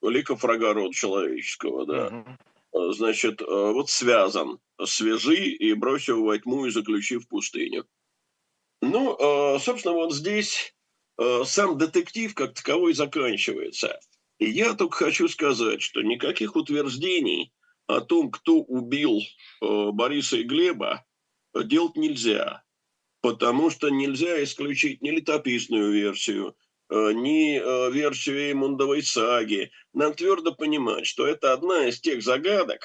[0.00, 2.06] ликов врага рода человеческого, да.
[2.06, 2.38] Угу.
[2.72, 4.58] Э, значит, э, вот связан.
[4.84, 7.86] Свяжи и брось его во тьму и заключи в пустыню.
[8.80, 10.74] Ну, э, собственно, вот здесь
[11.44, 14.00] сам детектив как таковой заканчивается.
[14.38, 17.52] И я только хочу сказать, что никаких утверждений
[17.86, 19.20] о том, кто убил
[19.60, 21.04] Бориса и Глеба,
[21.54, 22.64] делать нельзя.
[23.20, 26.56] Потому что нельзя исключить ни летописную версию,
[26.90, 29.70] ни э, версию Эймундовой саги.
[29.92, 32.82] Нам твердо понимать, что это одна из тех загадок,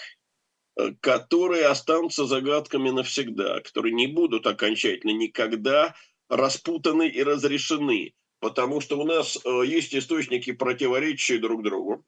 [0.78, 5.96] э, которые останутся загадками навсегда, которые не будут окончательно никогда
[6.30, 12.04] распутаны и разрешены, потому что у нас есть источники, противоречащие друг другу.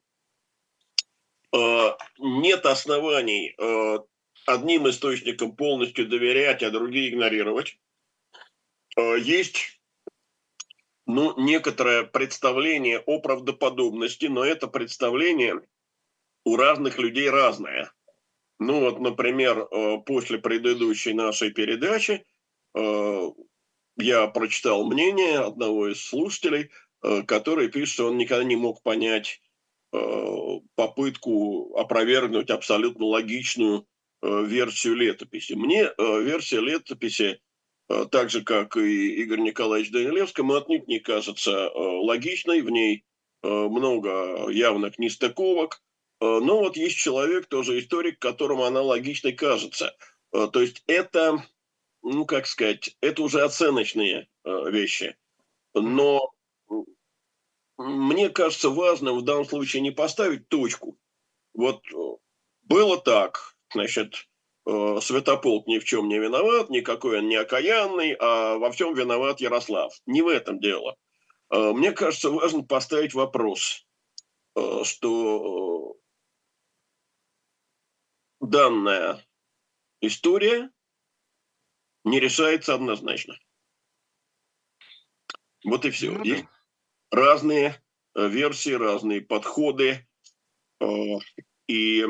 [2.18, 3.56] Нет оснований
[4.44, 7.78] одним источникам полностью доверять, а другие игнорировать.
[8.96, 9.77] Есть
[11.08, 15.62] ну, некоторое представление о правдоподобности, но это представление
[16.44, 17.90] у разных людей разное.
[18.60, 22.26] Ну вот, например, э, после предыдущей нашей передачи
[22.74, 23.30] э,
[23.96, 26.70] я прочитал мнение одного из слушателей,
[27.02, 29.40] э, который пишет, что он никогда не мог понять
[30.74, 33.86] попытку опровергнуть абсолютно логичную
[34.20, 35.54] версию летописи.
[35.54, 37.40] Мне версия летописи
[38.10, 43.04] так же, как и Игорь Николаевич Данилевский, мы отнюдь не кажется э, логичной, в ней
[43.42, 45.82] э, много явных нестыковок,
[46.20, 49.96] но вот есть человек, тоже историк, которому она логичной кажется.
[50.32, 51.44] То есть это,
[52.02, 55.16] ну как сказать, это уже оценочные вещи.
[55.74, 56.32] Но
[57.76, 60.98] мне кажется важным в данном случае не поставить точку.
[61.54, 61.84] Вот
[62.64, 64.28] было так, значит,
[65.00, 69.94] Святополк ни в чем не виноват, никакой он не окаянный, а во всем виноват Ярослав.
[70.04, 70.96] Не в этом дело.
[71.50, 73.86] Э, мне кажется, важно поставить вопрос,
[74.56, 75.96] э, что
[78.40, 79.24] данная
[80.02, 80.70] история
[82.04, 83.38] не решается однозначно.
[85.64, 86.12] Вот и все.
[86.12, 86.44] Ну Есть
[87.10, 87.82] разные
[88.14, 90.06] версии, разные подходы.
[91.66, 92.06] И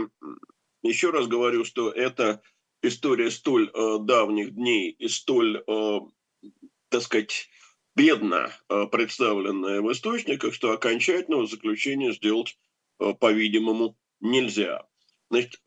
[0.83, 2.41] еще раз говорю, что это
[2.83, 6.01] история столь э, давних дней и столь, э,
[6.89, 7.49] так сказать,
[7.97, 12.59] бедно э, представленная в источниках, что окончательного заключения сделать,
[13.01, 14.87] э, по-видимому, нельзя.
[15.31, 15.61] Значит,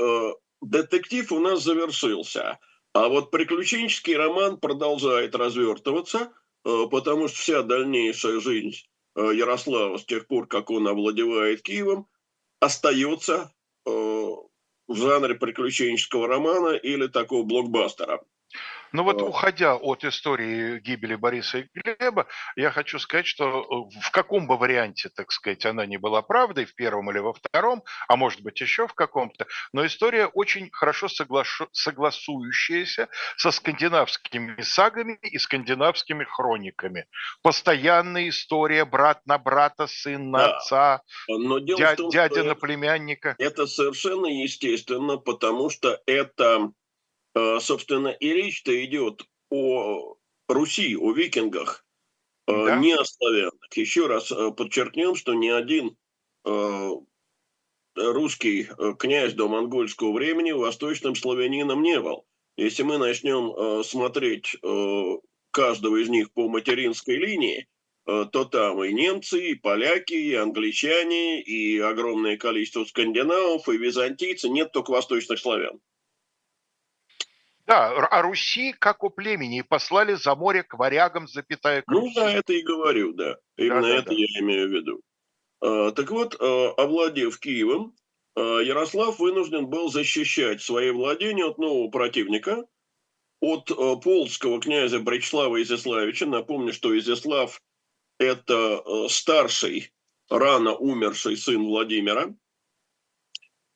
[0.59, 2.57] детектив у нас завершился,
[2.93, 6.34] а вот приключенческий роман продолжает развертываться,
[6.64, 8.76] потому что вся дальнейшая жизнь
[9.16, 12.07] Ярослава с тех пор, как он овладевает Киевом,
[12.59, 13.53] остается
[14.92, 18.22] в жанре приключенческого романа или такого блокбастера.
[18.93, 22.28] Ну вот, уходя от истории гибели Бориса и Глеба,
[22.58, 26.66] я хочу сказать, что э, в каком бы варианте, так сказать, она не была правдой,
[26.66, 31.08] в первом или во втором, а может быть еще в каком-то, но история очень хорошо
[31.08, 37.06] соглашу, согласующаяся со скандинавскими сагами и скандинавскими хрониками.
[37.41, 40.58] Постоянная история брат на брата, сын на да.
[40.58, 43.36] отца, но дело дя, том, дядя на племянника.
[43.39, 46.72] Это совершенно естественно, потому что это
[47.34, 50.16] собственно, и речь-то идет о
[50.48, 51.86] Руси, о викингах,
[52.48, 52.76] э, да.
[52.78, 53.76] не о славянах.
[53.76, 55.96] Еще раз э, подчеркнем, что ни один
[57.96, 58.68] русский
[58.98, 62.26] князь до монгольского времени восточным славянином не был.
[62.58, 64.56] Если мы начнем смотреть
[65.52, 67.68] каждого из них по материнской линии,
[68.06, 74.72] то там и немцы, и поляки, и англичане, и огромное количество скандинавов, и византийцы, нет
[74.72, 75.80] только восточных славян.
[77.72, 82.30] Да, а Руси, как у племени, послали за море к варягам, запятая к Ну, да,
[82.30, 83.38] это и говорю, да.
[83.55, 84.15] Именно да, это да.
[84.15, 85.01] я имею в виду.
[85.61, 87.95] А, так вот, а, овладев Киевом,
[88.36, 92.65] а, Ярослав вынужден был защищать свои владения от нового противника,
[93.39, 93.72] от
[94.03, 96.26] полского князя Бречслава Изяславича.
[96.26, 97.61] Напомню, что Изяслав–
[98.19, 99.93] это старший,
[100.30, 102.36] рано умерший сын Владимира.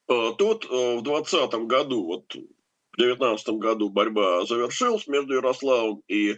[0.05, 2.35] Тот в 20 году, вот
[2.95, 6.37] в 19 году борьба завершилась между Ярославом и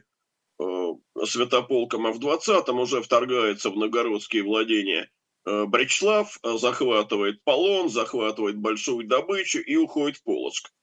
[0.60, 0.94] э,
[1.26, 5.10] Святополком, а в 20-м уже вторгается в новгородские владения
[5.46, 10.74] э, Бречслав, э, захватывает Полон, захватывает большую добычу и уходит в Полоцк.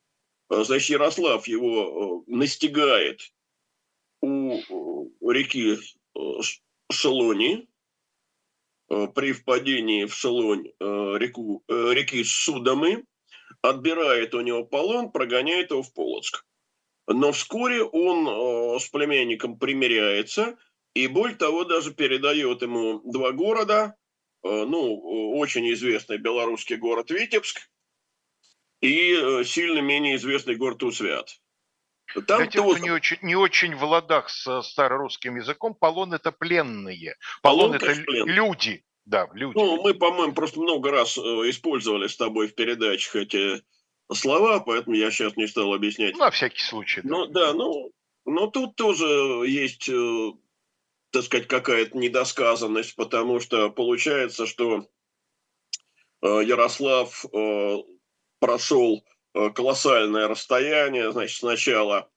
[0.51, 3.21] Э, значит, Ярослав его э, настигает
[4.23, 5.77] у реки
[6.91, 7.69] Шелони,
[8.89, 13.05] при впадении в Шелонь реку, реки Судомы,
[13.65, 16.45] отбирает у него полон, прогоняет его в Полоцк.
[17.07, 20.57] Но вскоре он э, с племянником примиряется,
[20.95, 23.97] и более того, даже передает ему два города,
[24.43, 27.61] э, ну, очень известный белорусский город Витебск
[28.81, 31.41] и э, сильно менее известный город Усвят.
[32.27, 36.33] Там Для тех, кто не очень, не очень в ладах с старорусским языком, полон– это
[36.33, 37.17] пленные.
[37.43, 38.35] Полон, полон это пленные.
[38.35, 38.85] люди.
[39.07, 39.57] Да, люди.
[39.57, 43.63] Ну, мы, по-моему, просто много раз э, использовали с тобой в передачах эти
[44.13, 46.17] слова, поэтому я сейчас не стал объяснять.
[46.17, 47.03] На всякий случай.
[47.03, 47.09] Да.
[47.11, 47.93] Ну, да, ну,
[48.25, 49.05] но тут тоже
[49.47, 50.33] есть, э,
[51.11, 54.89] так сказать, какая-то недосказанность, потому что получается, что
[56.23, 57.25] э, Ярослав
[58.41, 62.09] прошел колоссальное расстояние, значит, сначала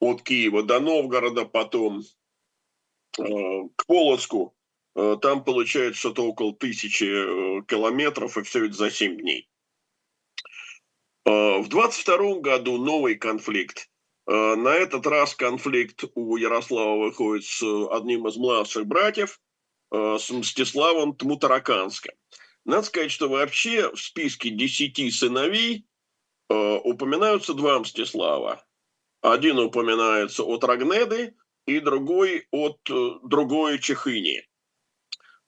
[0.00, 2.02] от Киева до Новгорода, потом
[3.16, 4.54] к Полоцку,
[4.94, 9.48] там получается что-то около тысячи э, километров, и все это за 7 дней.
[11.24, 13.88] Э, в 22 году новый конфликт.
[14.24, 19.40] На этот раз конфликт у Ярослава выходит с одним из младших братьев,
[19.90, 22.12] с Мстиславом Тмутараканским.
[22.64, 25.86] Надо сказать, что вообще в списке 10 сыновей
[26.48, 28.64] упоминаются два Мстислава.
[29.22, 31.34] Один упоминается от Рагнеды,
[31.66, 34.46] и другой от другой Чехыни.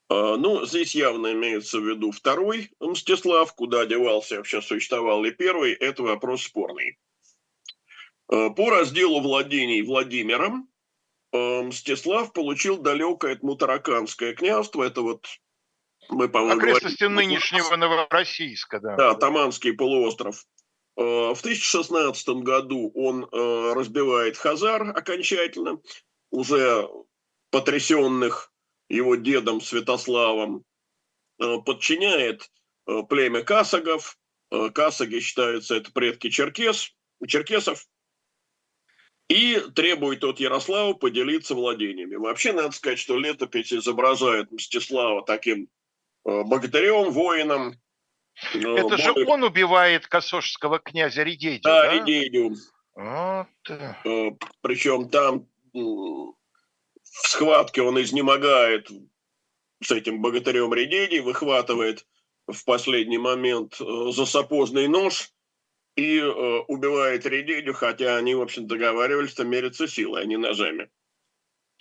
[0.08, 5.72] А, ну, здесь явно имеется в виду второй Мстислав, куда девался, вообще существовал и первый,
[5.72, 6.98] это вопрос спорный.
[8.28, 10.68] А, по разделу владений Владимиром
[11.32, 15.26] а, Мстислав получил далекое от Мутараканское княжество, это вот
[16.10, 18.96] мы, по-моему, Окрестности говорим, нынешнего Новороссийска, да.
[18.96, 20.44] Да, Таманский полуостров.
[20.96, 25.80] В 1016 году он разбивает Хазар окончательно,
[26.30, 26.88] уже
[27.50, 28.53] потрясенных
[28.88, 30.64] его дедом Святославом,
[31.40, 32.50] э, подчиняет
[32.86, 34.18] э, племя касагов.
[34.50, 36.92] Э, касаги считаются это предки черкес,
[37.26, 37.86] черкесов.
[39.28, 42.16] И требует от Ярослава поделиться владениями.
[42.16, 45.68] Вообще, надо сказать, что летопись изображает Мстислава таким
[46.24, 47.74] богатырем, воином.
[48.52, 48.98] Это более...
[48.98, 51.84] же он убивает косожского князя Редейдю, да?
[51.86, 52.54] Да, Редейдю.
[52.94, 53.46] Вот.
[54.60, 55.48] Причем там
[57.14, 58.90] в схватке он изнемогает
[59.82, 62.06] с этим богатырем Редеди, выхватывает
[62.46, 65.30] в последний момент э, засапожный нож
[65.96, 66.22] и э,
[66.66, 70.90] убивает Редедю, хотя они, в общем, договаривались, что мерятся силой, а не ножами.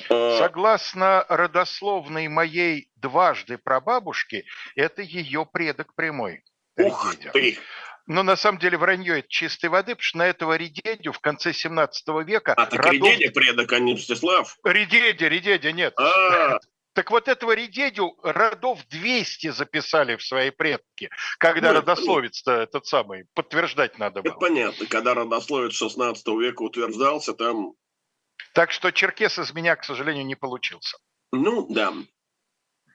[0.10, 6.44] Э, Согласно родословной моей дважды прабабушки, это ее предок прямой.
[6.78, 7.58] Ух ты!
[8.06, 11.54] Но на самом деле вранье это чистой воды, потому что на этого Редедю в конце
[11.54, 12.54] 17 века...
[12.54, 13.10] А, так родов...
[13.10, 14.58] Редедя предок, а не Мстислав?
[14.64, 15.94] Редедя, Редедя, нет.
[15.98, 16.60] А,
[16.94, 23.26] так вот этого Редедю родов 200 записали в свои предки, когда ну, родословец этот самый
[23.36, 24.32] подтверждать надо было.
[24.32, 27.74] Это понятно, когда родословец 16 века утверждался, там...
[28.54, 30.98] Так что черкес из меня, к сожалению, не получился.
[31.32, 31.94] Ну, да.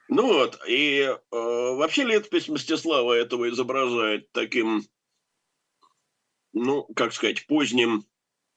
[0.07, 4.83] Ну вот, и э, вообще летопись Мстислава этого изображает таким,
[6.53, 8.05] ну, как сказать, поздним,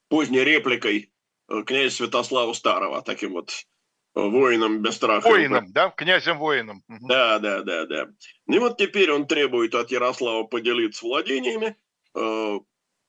[0.09, 1.13] поздней репликой
[1.49, 3.67] э, князя Святослава Старого, таким вот
[4.15, 5.29] воином без страха.
[5.29, 6.83] Воином, да, князем-воином.
[6.89, 8.09] Да, да, да, да.
[8.47, 11.77] И вот теперь он требует от Ярослава поделиться владениями.
[12.15, 12.59] Э,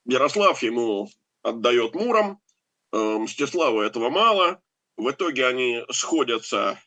[0.06, 1.10] Ярослав ему
[1.42, 2.40] отдает Муром,
[2.92, 4.62] э, Мстиславу этого мало.
[4.96, 6.80] В итоге они сходятся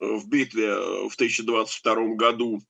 [0.00, 0.74] э, в битве
[1.08, 2.60] в 1022 году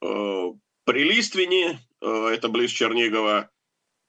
[0.00, 3.50] при Листвене, это близ Чернигова.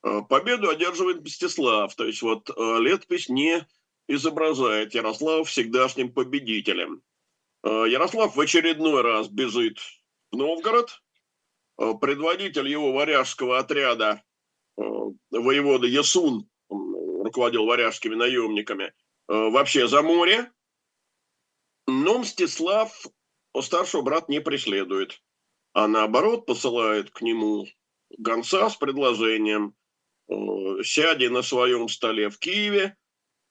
[0.02, 1.94] Победу одерживает Мстислав.
[1.96, 3.68] То есть вот летопись не
[4.08, 7.04] изображает Ярослава всегдашним победителем.
[7.64, 9.80] Э, Ярослав в очередной раз бежит
[10.32, 11.02] в Новгород.
[11.78, 14.24] Э, предводитель его варяжского отряда,
[14.78, 14.82] э,
[15.32, 18.94] воевода Ясун, руководил варяжскими наемниками,
[19.28, 20.52] вообще за море.
[21.88, 23.06] Но Мстислав
[23.62, 25.22] старшего брата не преследует,
[25.74, 27.68] а наоборот посылает к нему
[28.18, 29.76] гонца с предложением
[30.84, 32.96] «Сяди на своем столе в Киеве,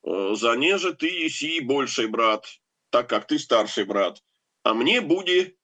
[0.04, 2.46] Э, занеже ты еси больший брат,
[2.90, 4.22] так как ты старший брат,
[4.62, 5.56] а мне будет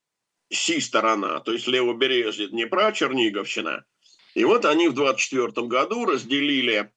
[0.53, 3.85] си сторона, то есть левобережье Днепра, Черниговщина.
[4.35, 6.93] И вот они в 24 году разделили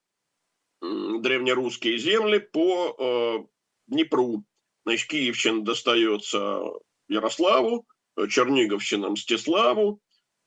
[0.81, 3.45] древнерусские земли по э,
[3.87, 4.43] Днепру.
[4.85, 6.61] Значит, Киевщина достается
[7.07, 7.87] Ярославу,
[8.29, 10.01] Черниговщина Мстиславу,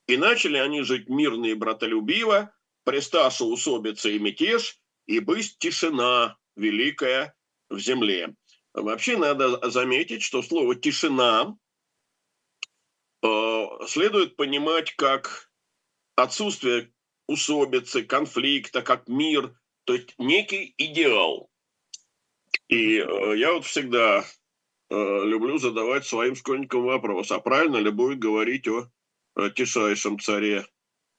[0.06, 2.52] и начали они жить мирно и братолюбиво,
[2.84, 7.34] престашу усобица и мятеж, и быть тишина великая
[7.68, 8.34] в земле.
[8.72, 11.56] Вообще надо заметить, что слово «тишина»
[13.22, 15.50] э, следует понимать как
[16.14, 16.92] отсутствие
[17.26, 19.54] усобицы, конфликта, как мир,
[19.84, 21.50] то есть некий идеал.
[22.68, 24.24] И э, я вот всегда
[24.90, 28.88] э, люблю задавать своим школьникам вопрос, а правильно ли будет говорить о
[29.50, 30.66] тишайшем царе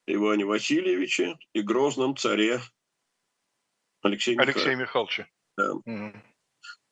[0.08, 2.62] Иване Васильевиче и грозном царе
[4.02, 5.22] Алексей, Алексей Михайлович.
[5.58, 5.74] Да.
[5.74, 6.14] Угу.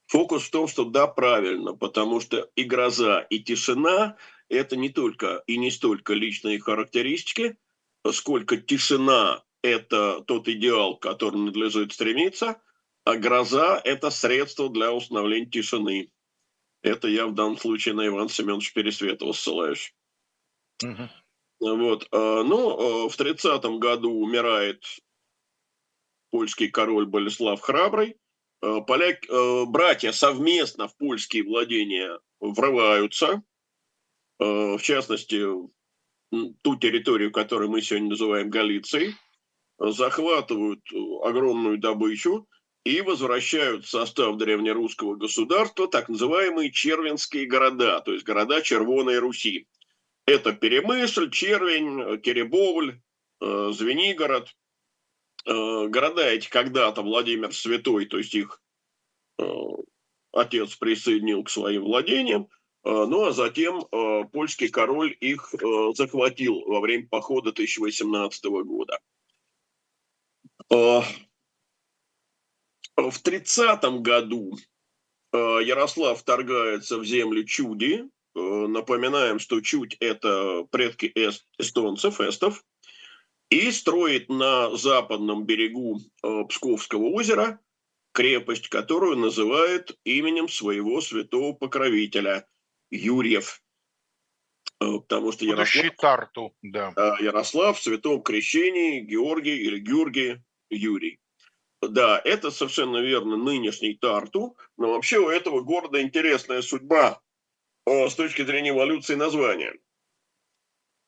[0.08, 4.18] Фокус в том, что да, правильно, потому что и гроза, и тишина–
[4.50, 7.58] это не только и не столько личные характеристики,
[8.12, 12.62] сколько тишина– это тот идеал, к которому надлежит стремиться,
[13.04, 16.12] а гроза– это средство для установления тишины.
[16.82, 19.94] Это я в данном случае на Ивана Семеновича Пересветова ссылаюсь.
[20.84, 21.10] Угу.
[21.60, 22.08] Вот.
[22.12, 24.84] А, ну, а, в 30 году умирает
[26.32, 28.18] польский король Болеслав Храбрый.
[28.62, 29.24] Э, поляк,
[29.68, 33.42] братья совместно в польские владения врываются,
[34.38, 35.46] в частности,
[36.62, 39.16] ту территорию, которую мы сегодня называем Галицией,
[39.80, 40.82] захватывают
[41.24, 42.48] огромную добычу
[42.84, 49.68] и возвращают в состав древнерусского государства так называемые червенские города, то есть города Червоной Руси.
[50.30, 53.02] Это Перемышль, Червень, Теребовль,
[53.42, 54.56] Звенигород–
[55.46, 58.62] Э, города эти когда-то Владимир Святой, то есть их
[59.40, 59.44] э,
[60.32, 62.50] отец присоединил к своим владениям,
[62.84, 63.86] э, ну а затем
[64.32, 65.54] польский король их
[65.96, 69.00] захватил во время похода 1018 года.
[70.70, 71.06] В
[73.24, 74.58] 30 году
[75.32, 78.10] Ярослав вторгается в земли Чуди.
[78.36, 81.12] Напоминаем, что Чуть– это предки
[81.58, 82.64] эстонцев, эстов–
[83.50, 87.60] и строит на западном берегу э, Псковского озера
[88.12, 92.48] крепость, которую называют именем своего святого покровителя
[92.92, 93.62] Юрьев.
[94.82, 96.94] Э, потому что Ярослав, Тарту, да.
[97.20, 100.38] Ярослав в святом крещении Георгий или Георгий
[100.70, 101.20] Юрий.
[101.82, 107.29] Да, это совершенно верно нынешний Тарту, но вообще у этого города интересная судьба э,
[107.86, 109.74] с точки зрения эволюции названия–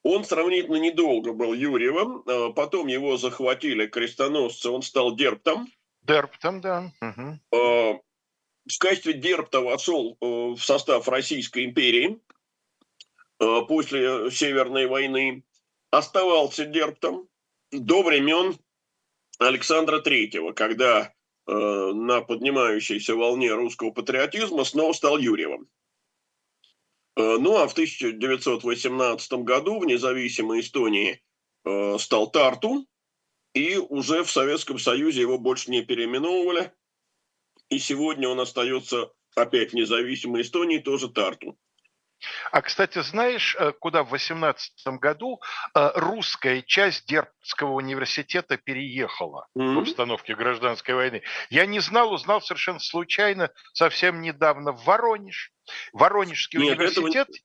[0.04, 5.68] он сравнительно недолго был Юрьевым, а потом его захватили крестоносцы, он стал Дерптом.
[6.02, 6.92] Дерптом, да.
[7.02, 8.02] Угу.
[8.68, 12.20] В качестве Дерпта вошел э, в состав Российской империи
[13.40, 15.44] э, после Северной войны.
[15.90, 17.28] Оставался Дерптом
[17.72, 18.56] до времен
[19.40, 21.12] Александра Третьего, когда
[21.48, 25.68] э, на поднимающейся волне русского патриотизма снова стал Юрьевым.
[27.16, 31.22] Э, ну а в 1918 году в независимой Эстонии
[31.66, 32.86] э, стал Тарту,
[33.53, 36.74] и уже в Советском Союзе его больше не переименовывали.
[37.70, 41.57] И сегодня он остается опять независимой Эстонии, тоже Тарту.
[42.52, 45.40] А, кстати, знаешь, э, куда в 18 году
[45.76, 49.74] э, русская часть Дербского университета переехала mm-hmm.
[49.76, 51.22] в обстановке гражданской войны?
[51.50, 55.52] Я не знал, узнал совершенно случайно, совсем недавно в Воронеж.
[55.94, 57.30] Воронежский Нет, университет...
[57.30, 57.38] Этого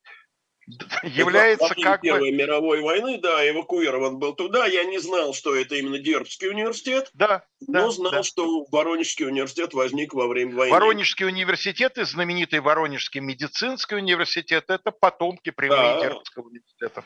[1.03, 2.37] является как Первой бы...
[2.37, 4.67] мировой войны, да, эвакуирован был туда.
[4.67, 8.23] Я не знал, что это именно Дербский университет, да, но да, знал, да.
[8.23, 10.73] что Воронежский университет возник во время войны.
[10.73, 16.01] Воронежский университет и знаменитый Воронежский медицинский университет– это потомки прямые да.
[16.01, 17.05] Дербского университета.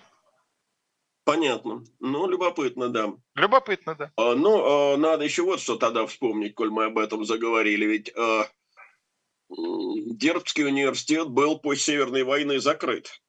[1.24, 1.84] Понятно.
[2.00, 3.12] Ну, любопытно, да.
[3.34, 4.10] Любопытно, да.
[4.16, 7.84] А, ну, а, надо еще вот что тогда вспомнить, коль мы об этом заговорили.
[7.84, 8.48] Ведь а,
[9.48, 13.20] Дербский университет был после Северной войны закрыт.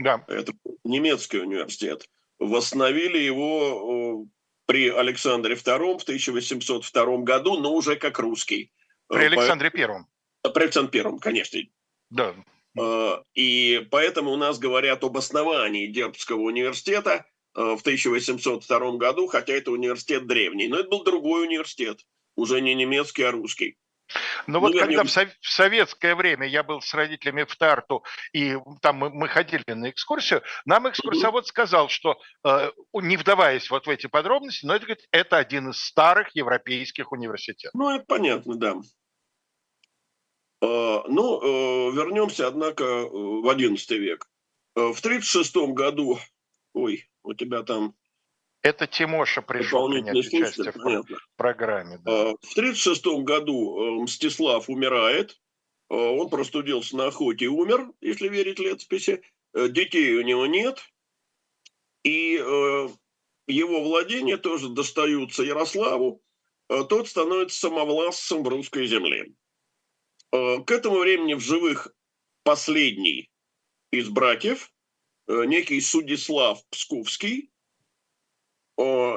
[0.00, 0.24] Да.
[0.28, 0.52] Это
[0.84, 2.08] немецкий университет.
[2.38, 4.26] Восстановили его
[4.66, 8.72] при Александре II в 1802 году, но уже как русский.
[9.08, 10.06] При Александре Первом.
[10.42, 11.60] При Александре Первом, конечно.
[12.08, 12.34] Да.
[12.78, 19.52] А, и поэтому у нас говорят об основании Дербского университета а, в 1802 году, хотя
[19.52, 20.68] это университет древний.
[20.68, 23.76] Но это был другой университет, уже не немецкий, а русский.
[24.46, 28.04] Но ну, вот когда в, сов- в советское время я был с родителями в Тарту,
[28.32, 33.86] и там мы, мы ходили на экскурсию, нам экскурсовод сказал, что, э, не вдаваясь вот
[33.86, 37.74] в эти подробности, но это, говорит, это один из старых европейских университетов.
[37.74, 38.76] Ну, это понятно, да.
[40.62, 44.28] Uh, ну, uh, вернемся, однако, в XI век.
[44.74, 46.18] В 1936 году,
[46.74, 47.94] ой, у тебя там
[48.62, 51.04] это Тимоша пришел принять участие в
[51.36, 51.98] программе.
[51.98, 52.12] Да.
[52.12, 55.40] А, в 1936 году э, Мстислав умирает.
[55.88, 59.22] А, он простудился на охоте и умер, если верить летописи.
[59.54, 60.78] Э, детей у него нет.
[62.04, 62.88] И э,
[63.46, 66.22] его владения тоже достаются Ярославу.
[66.68, 69.26] Тот становится самовластцем в русской земле.
[70.30, 71.92] К этому времени в живых
[72.44, 73.28] последний
[73.90, 74.72] из братьев,
[75.26, 77.50] некий Судислав Псковский,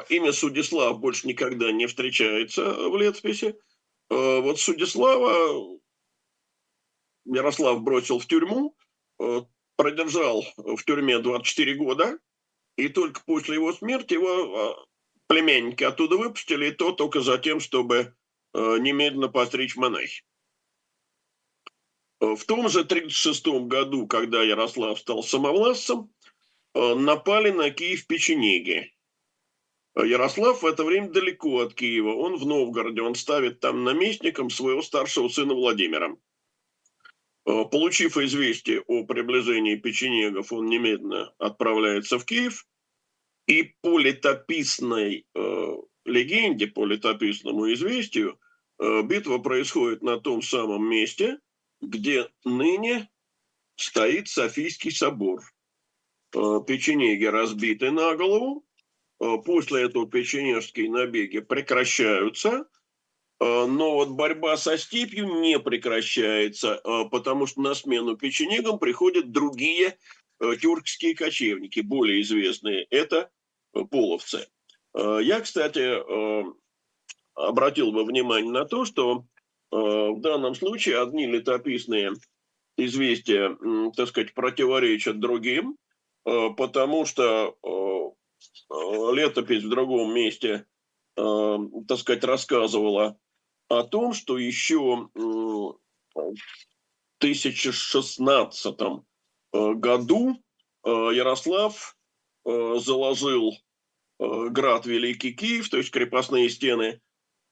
[0.09, 3.55] имя Судислав больше никогда не встречается в летописи.
[4.09, 5.80] Вот Судислава
[7.26, 8.76] Ярослав бросил в тюрьму,
[9.76, 12.20] продержал в тюрьме 24 года,
[12.76, 14.86] и только после его смерти его
[15.28, 18.16] племянники оттуда выпустили, и то только за тем, чтобы
[18.53, 20.24] немедленно постричь монахи.
[22.20, 26.14] В том же 1936 году, когда Ярослав стал самовластцем,
[26.74, 28.93] напали на Киев печенеги.
[29.95, 34.81] Ярослав в это время далеко от Киева, он в Новгороде, он ставит там наместником своего
[34.81, 36.15] старшего сына Владимира.
[37.45, 42.65] Э, получив известие о приближении печенегов, он немедленно отправляется в Киев,
[43.45, 45.75] и по летописной э,
[46.05, 48.39] легенде, по летописному известию,
[48.79, 51.37] э, битва происходит на том самом месте,
[51.81, 53.09] где ныне
[53.75, 55.43] стоит Софийский собор.
[56.35, 58.72] Э, печенеги разбиты на голову, Э,
[59.45, 62.65] после этого печенежские набеги прекращаются,
[63.39, 69.32] э, но вот борьба со степью не прекращается, э, потому что на смену печенегам приходят
[69.32, 69.97] другие
[70.61, 72.86] тюркские кочевники, более известные.
[72.89, 73.30] Это
[73.91, 74.47] половцы.
[74.93, 76.03] Я, кстати,
[77.34, 79.26] обратил бы внимание на то, что
[79.71, 82.11] в данном случае одни летописные
[82.78, 83.57] известия,
[83.95, 85.78] так сказать, противоречат другим,
[86.26, 88.09] потому что Э,
[88.69, 90.65] летопись в другом месте,
[91.17, 93.17] э, так сказать, рассказывала
[93.69, 95.79] о том, что еще в
[97.19, 100.37] 1016 э, году
[100.85, 101.95] Ярослав
[102.45, 103.53] заложил
[104.19, 106.99] град Великий Киев, то есть крепостные стены,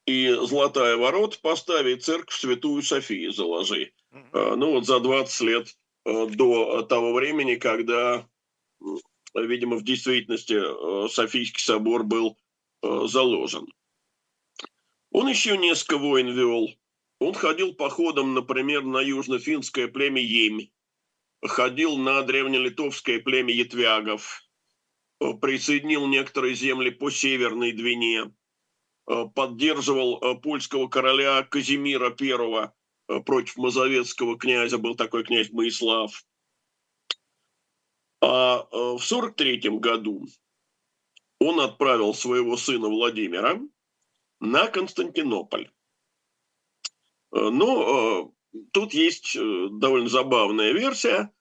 [0.06, 3.92] и Золотая ворот поставить церковь Святую Софию заложи.
[4.32, 5.74] Ну вот за 20 лет
[6.04, 8.26] до того времени, когда
[9.34, 12.38] видимо, в действительности э, Софийский собор был
[12.82, 13.66] э, заложен.
[15.10, 16.68] Он еще несколько войн вел.
[17.18, 20.70] Он ходил походом, например, на южно-финское племя Емь,
[21.44, 24.42] ходил на древнелитовское племя Ятвягов,
[25.20, 28.32] э, присоединил некоторые земли по Северной Двине,
[29.34, 36.24] поддерживал польского короля Казимира I против мазовецкого князя, был такой князь Моислав–
[38.22, 40.26] а э, в 1943 году
[41.40, 43.60] он отправил своего сына Владимира
[44.38, 45.70] на Константинополь.
[47.32, 51.32] Э, но э, тут есть довольно забавная версия,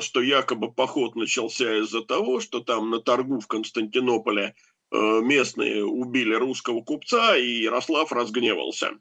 [0.00, 4.54] что якобы поход начался из-за того, что там на торгу в Константинополе
[4.90, 8.98] местные убили русского купца, и Ярослав разгневался.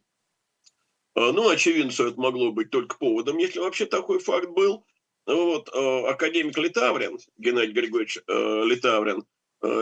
[1.15, 4.85] Ну, очевидно, что это могло быть только поводом, если вообще такой факт был.
[5.25, 9.25] Вот, академик Литаврин, Геннадий Григорьевич Литаврин,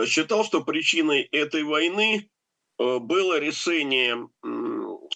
[0.06, 2.30] считал, что причиной этой войны
[2.78, 4.28] было решение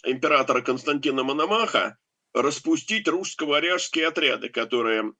[0.05, 1.97] императора Константина Мономаха
[2.35, 5.13] распустить русско-варяжские отряды, которые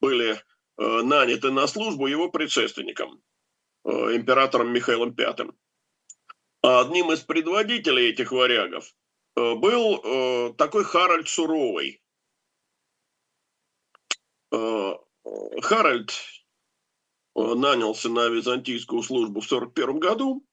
[0.00, 3.22] были э, наняты на службу его предшественником,
[3.84, 5.52] э, императором Михаилом V.
[6.62, 8.92] А одним из предводителей этих варягов
[9.36, 12.02] э, был такой Харальд Суровый.
[14.50, 16.12] Харальд
[17.34, 20.46] нанялся на византийскую службу в 1941 году.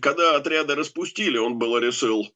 [0.00, 2.26] Когда отряды распустили, он было решил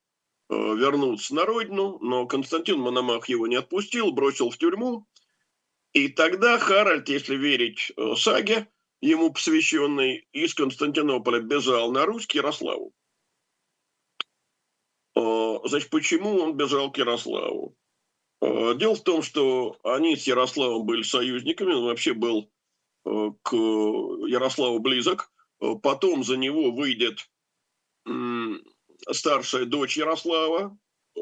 [0.52, 5.06] Э, вернуться на родину, но Константин Мономах его не отпустил, бросил в тюрьму.
[5.94, 8.68] И тогда Харальд, если верить э, саге,
[9.00, 12.92] ему посвященный, из Константинополя бежал на Русь к Ярославу.
[15.16, 17.74] Э, значит, почему он бежал к Ярославу?
[18.42, 22.50] Дело в том, что они с Ярославом были союзниками, он вообще был
[23.04, 25.32] к Ярославу близок.
[25.80, 27.30] Потом за него выйдет
[29.10, 30.76] старшая дочь Ярослава,
[31.16, 31.20] э,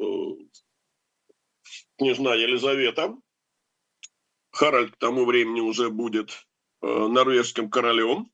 [1.99, 3.16] княжна Елизавета.
[4.53, 6.47] Харальд к тому времени уже будет
[6.83, 8.31] э, норвежским королем.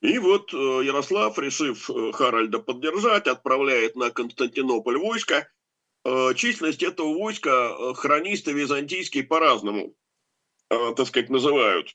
[0.00, 5.48] И вот э, Ярослав, решив Харальда поддержать, отправляет на Константинополь войско.
[6.04, 9.94] Численность этого войска хронисты византийские по-разному,
[10.68, 11.94] так сказать, называют.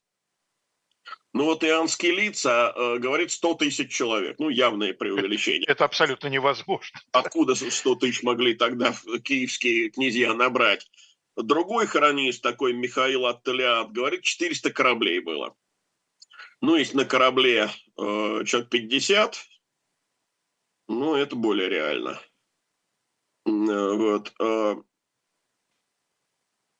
[1.37, 4.39] Ну вот Иоанн Скелица э, говорит 100 тысяч человек.
[4.39, 5.65] Ну, явное преувеличение.
[5.67, 6.99] Это абсолютно невозможно.
[7.11, 10.89] Откуда 100 тысяч могли тогда киевские князья набрать?
[11.35, 15.55] Другой хронист, такой Михаил Аттелиад, говорит, 400 кораблей было.
[16.61, 19.37] Ну, если на корабле э, человек 50,
[20.87, 22.19] ну, это более реально.
[23.47, 24.33] Э, вот.
[24.39, 24.75] Э,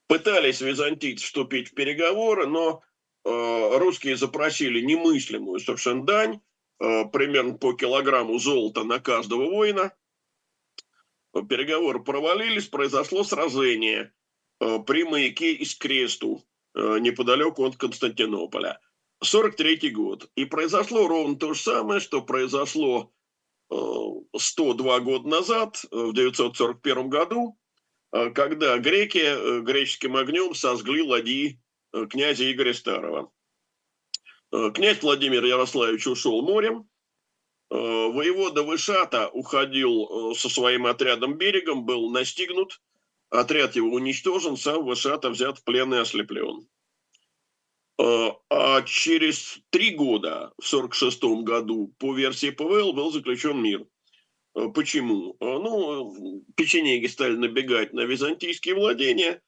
[0.07, 2.83] пытались византийцы вступить в переговоры, но
[3.27, 6.39] Э, русские запросили немыслимую совершенно дань,
[6.79, 9.93] э, примерно по килограмму золота на каждого воина.
[11.49, 14.13] Переговоры провалились, произошло сражение
[14.59, 16.43] при маяке из Кресту,
[16.73, 18.79] неподалеку от Константинополя.
[19.21, 20.31] 43 год.
[20.35, 23.13] И произошло ровно то же самое, что произошло
[23.69, 27.57] 102 года назад, в 941 году,
[28.11, 31.59] когда греки греческим огнем сожгли ладьи
[31.93, 33.31] Э, князя Игоря Старого.
[34.51, 36.89] Э, князь Владимир Ярославич ушел морем.
[37.69, 42.81] Э, воевода Вышата уходил со своим отрядом берегом, был настигнут.
[43.29, 46.67] Отряд его уничтожен, сам Вышата взят в плен и ослеплен.
[47.99, 53.85] А через три года, в 1946 году, по версии ПВЛ, был заключен мир.
[54.73, 55.35] Почему?
[55.39, 59.41] Ну, печенеги стали набегать на византийские владения,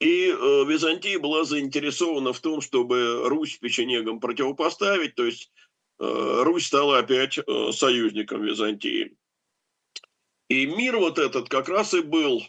[0.00, 5.50] и э, Византия была заинтересована в том, чтобы Русь печенегам противопоставить, то есть
[5.98, 9.16] э, Русь стала опять э, союзником Византии.
[10.48, 12.42] И мир вот этот как раз и был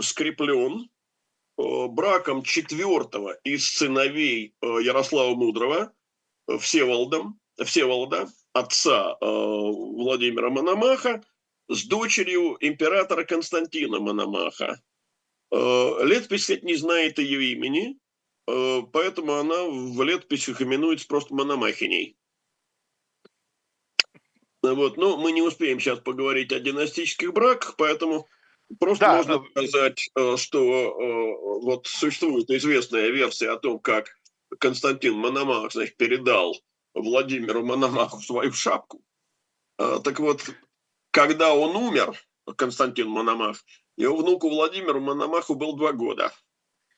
[0.00, 0.86] скреплен э,
[1.56, 5.92] браком четвертого из сыновей э, Ярослава Мудрого,
[6.48, 11.22] э, Всеволодом, Всеволода, отца э, Владимира Мономаха,
[11.68, 14.80] с дочерью императора Константина Мономаха.
[15.50, 17.98] Э, летопись, кстати, не знает ее имени,
[18.48, 22.16] э, поэтому она в летописях именуется просто Мономахиней.
[24.62, 28.28] Вот, но мы не успеем сейчас поговорить о династических браках, поэтому
[28.78, 29.46] просто да, можно но...
[29.50, 34.08] сказать, э, что вот существует известная версия о том, как
[34.58, 36.56] Константин Мономах, значит, передал
[36.94, 39.02] Владимиру Мономаху свою шапку.
[39.76, 40.42] Так вот,
[41.10, 42.14] когда он умер,
[42.56, 43.64] Константин Мономах,
[43.96, 46.32] его внуку Владимиру Мономаху был два года.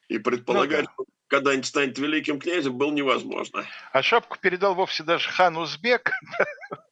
[0.09, 3.65] И предполагать, ну, да когда-нибудь станет великим князем, было невозможно.
[3.93, 6.13] А шапку передал вовсе даже хан Узбек.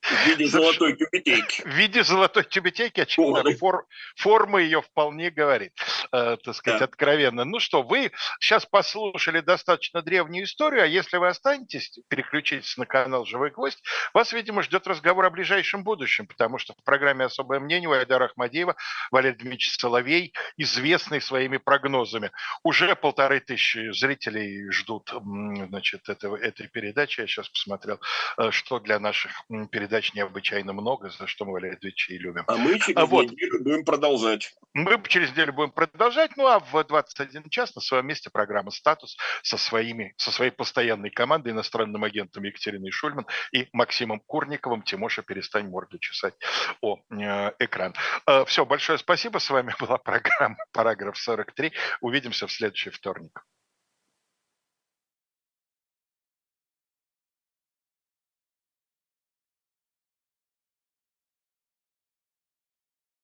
[0.02, 1.62] В виде золотой тюбетейки.
[1.62, 3.86] В виде золотой тюбетейки, очевидно, фор,
[4.16, 5.72] форма ее вполне говорит,
[6.10, 6.84] э, так сказать, да.
[6.86, 7.44] откровенно.
[7.44, 13.24] Ну что, вы сейчас послушали достаточно древнюю историю, а если вы останетесь, переключитесь на канал
[13.24, 13.80] «Живой гвоздь»,
[14.12, 18.24] вас, видимо, ждет разговор о ближайшем будущем, потому что в программе «Особое мнение» у Айдара
[18.24, 18.74] Ахмадеева
[19.12, 22.32] Валерий Дмитриевич Соловей, известный своими прогнозами.
[22.64, 25.12] Уже полторы тысячи зрителей зрителей ждут
[25.68, 27.20] значит, этого, этой передачи.
[27.20, 28.00] Я сейчас посмотрел,
[28.38, 29.32] э, что для наших
[29.70, 32.44] передач необычайно много, за что мы, Валерий Ильич, и любим.
[32.46, 33.30] А мы через а вот.
[33.30, 34.54] неделю будем продолжать.
[34.74, 36.36] Мы через неделю будем продолжать.
[36.36, 41.10] Ну а в 21 час на своем месте программа «Статус» со, своими, со своей постоянной
[41.10, 44.82] командой, иностранным агентом Екатериной Шульман и Максимом Курниковым.
[44.82, 46.34] Тимоша, перестань морду чесать
[46.80, 47.94] о э, экран.
[48.26, 49.38] Э, все, большое спасибо.
[49.38, 51.72] С вами была программа «Параграф 43».
[52.00, 53.44] Увидимся в следующий вторник.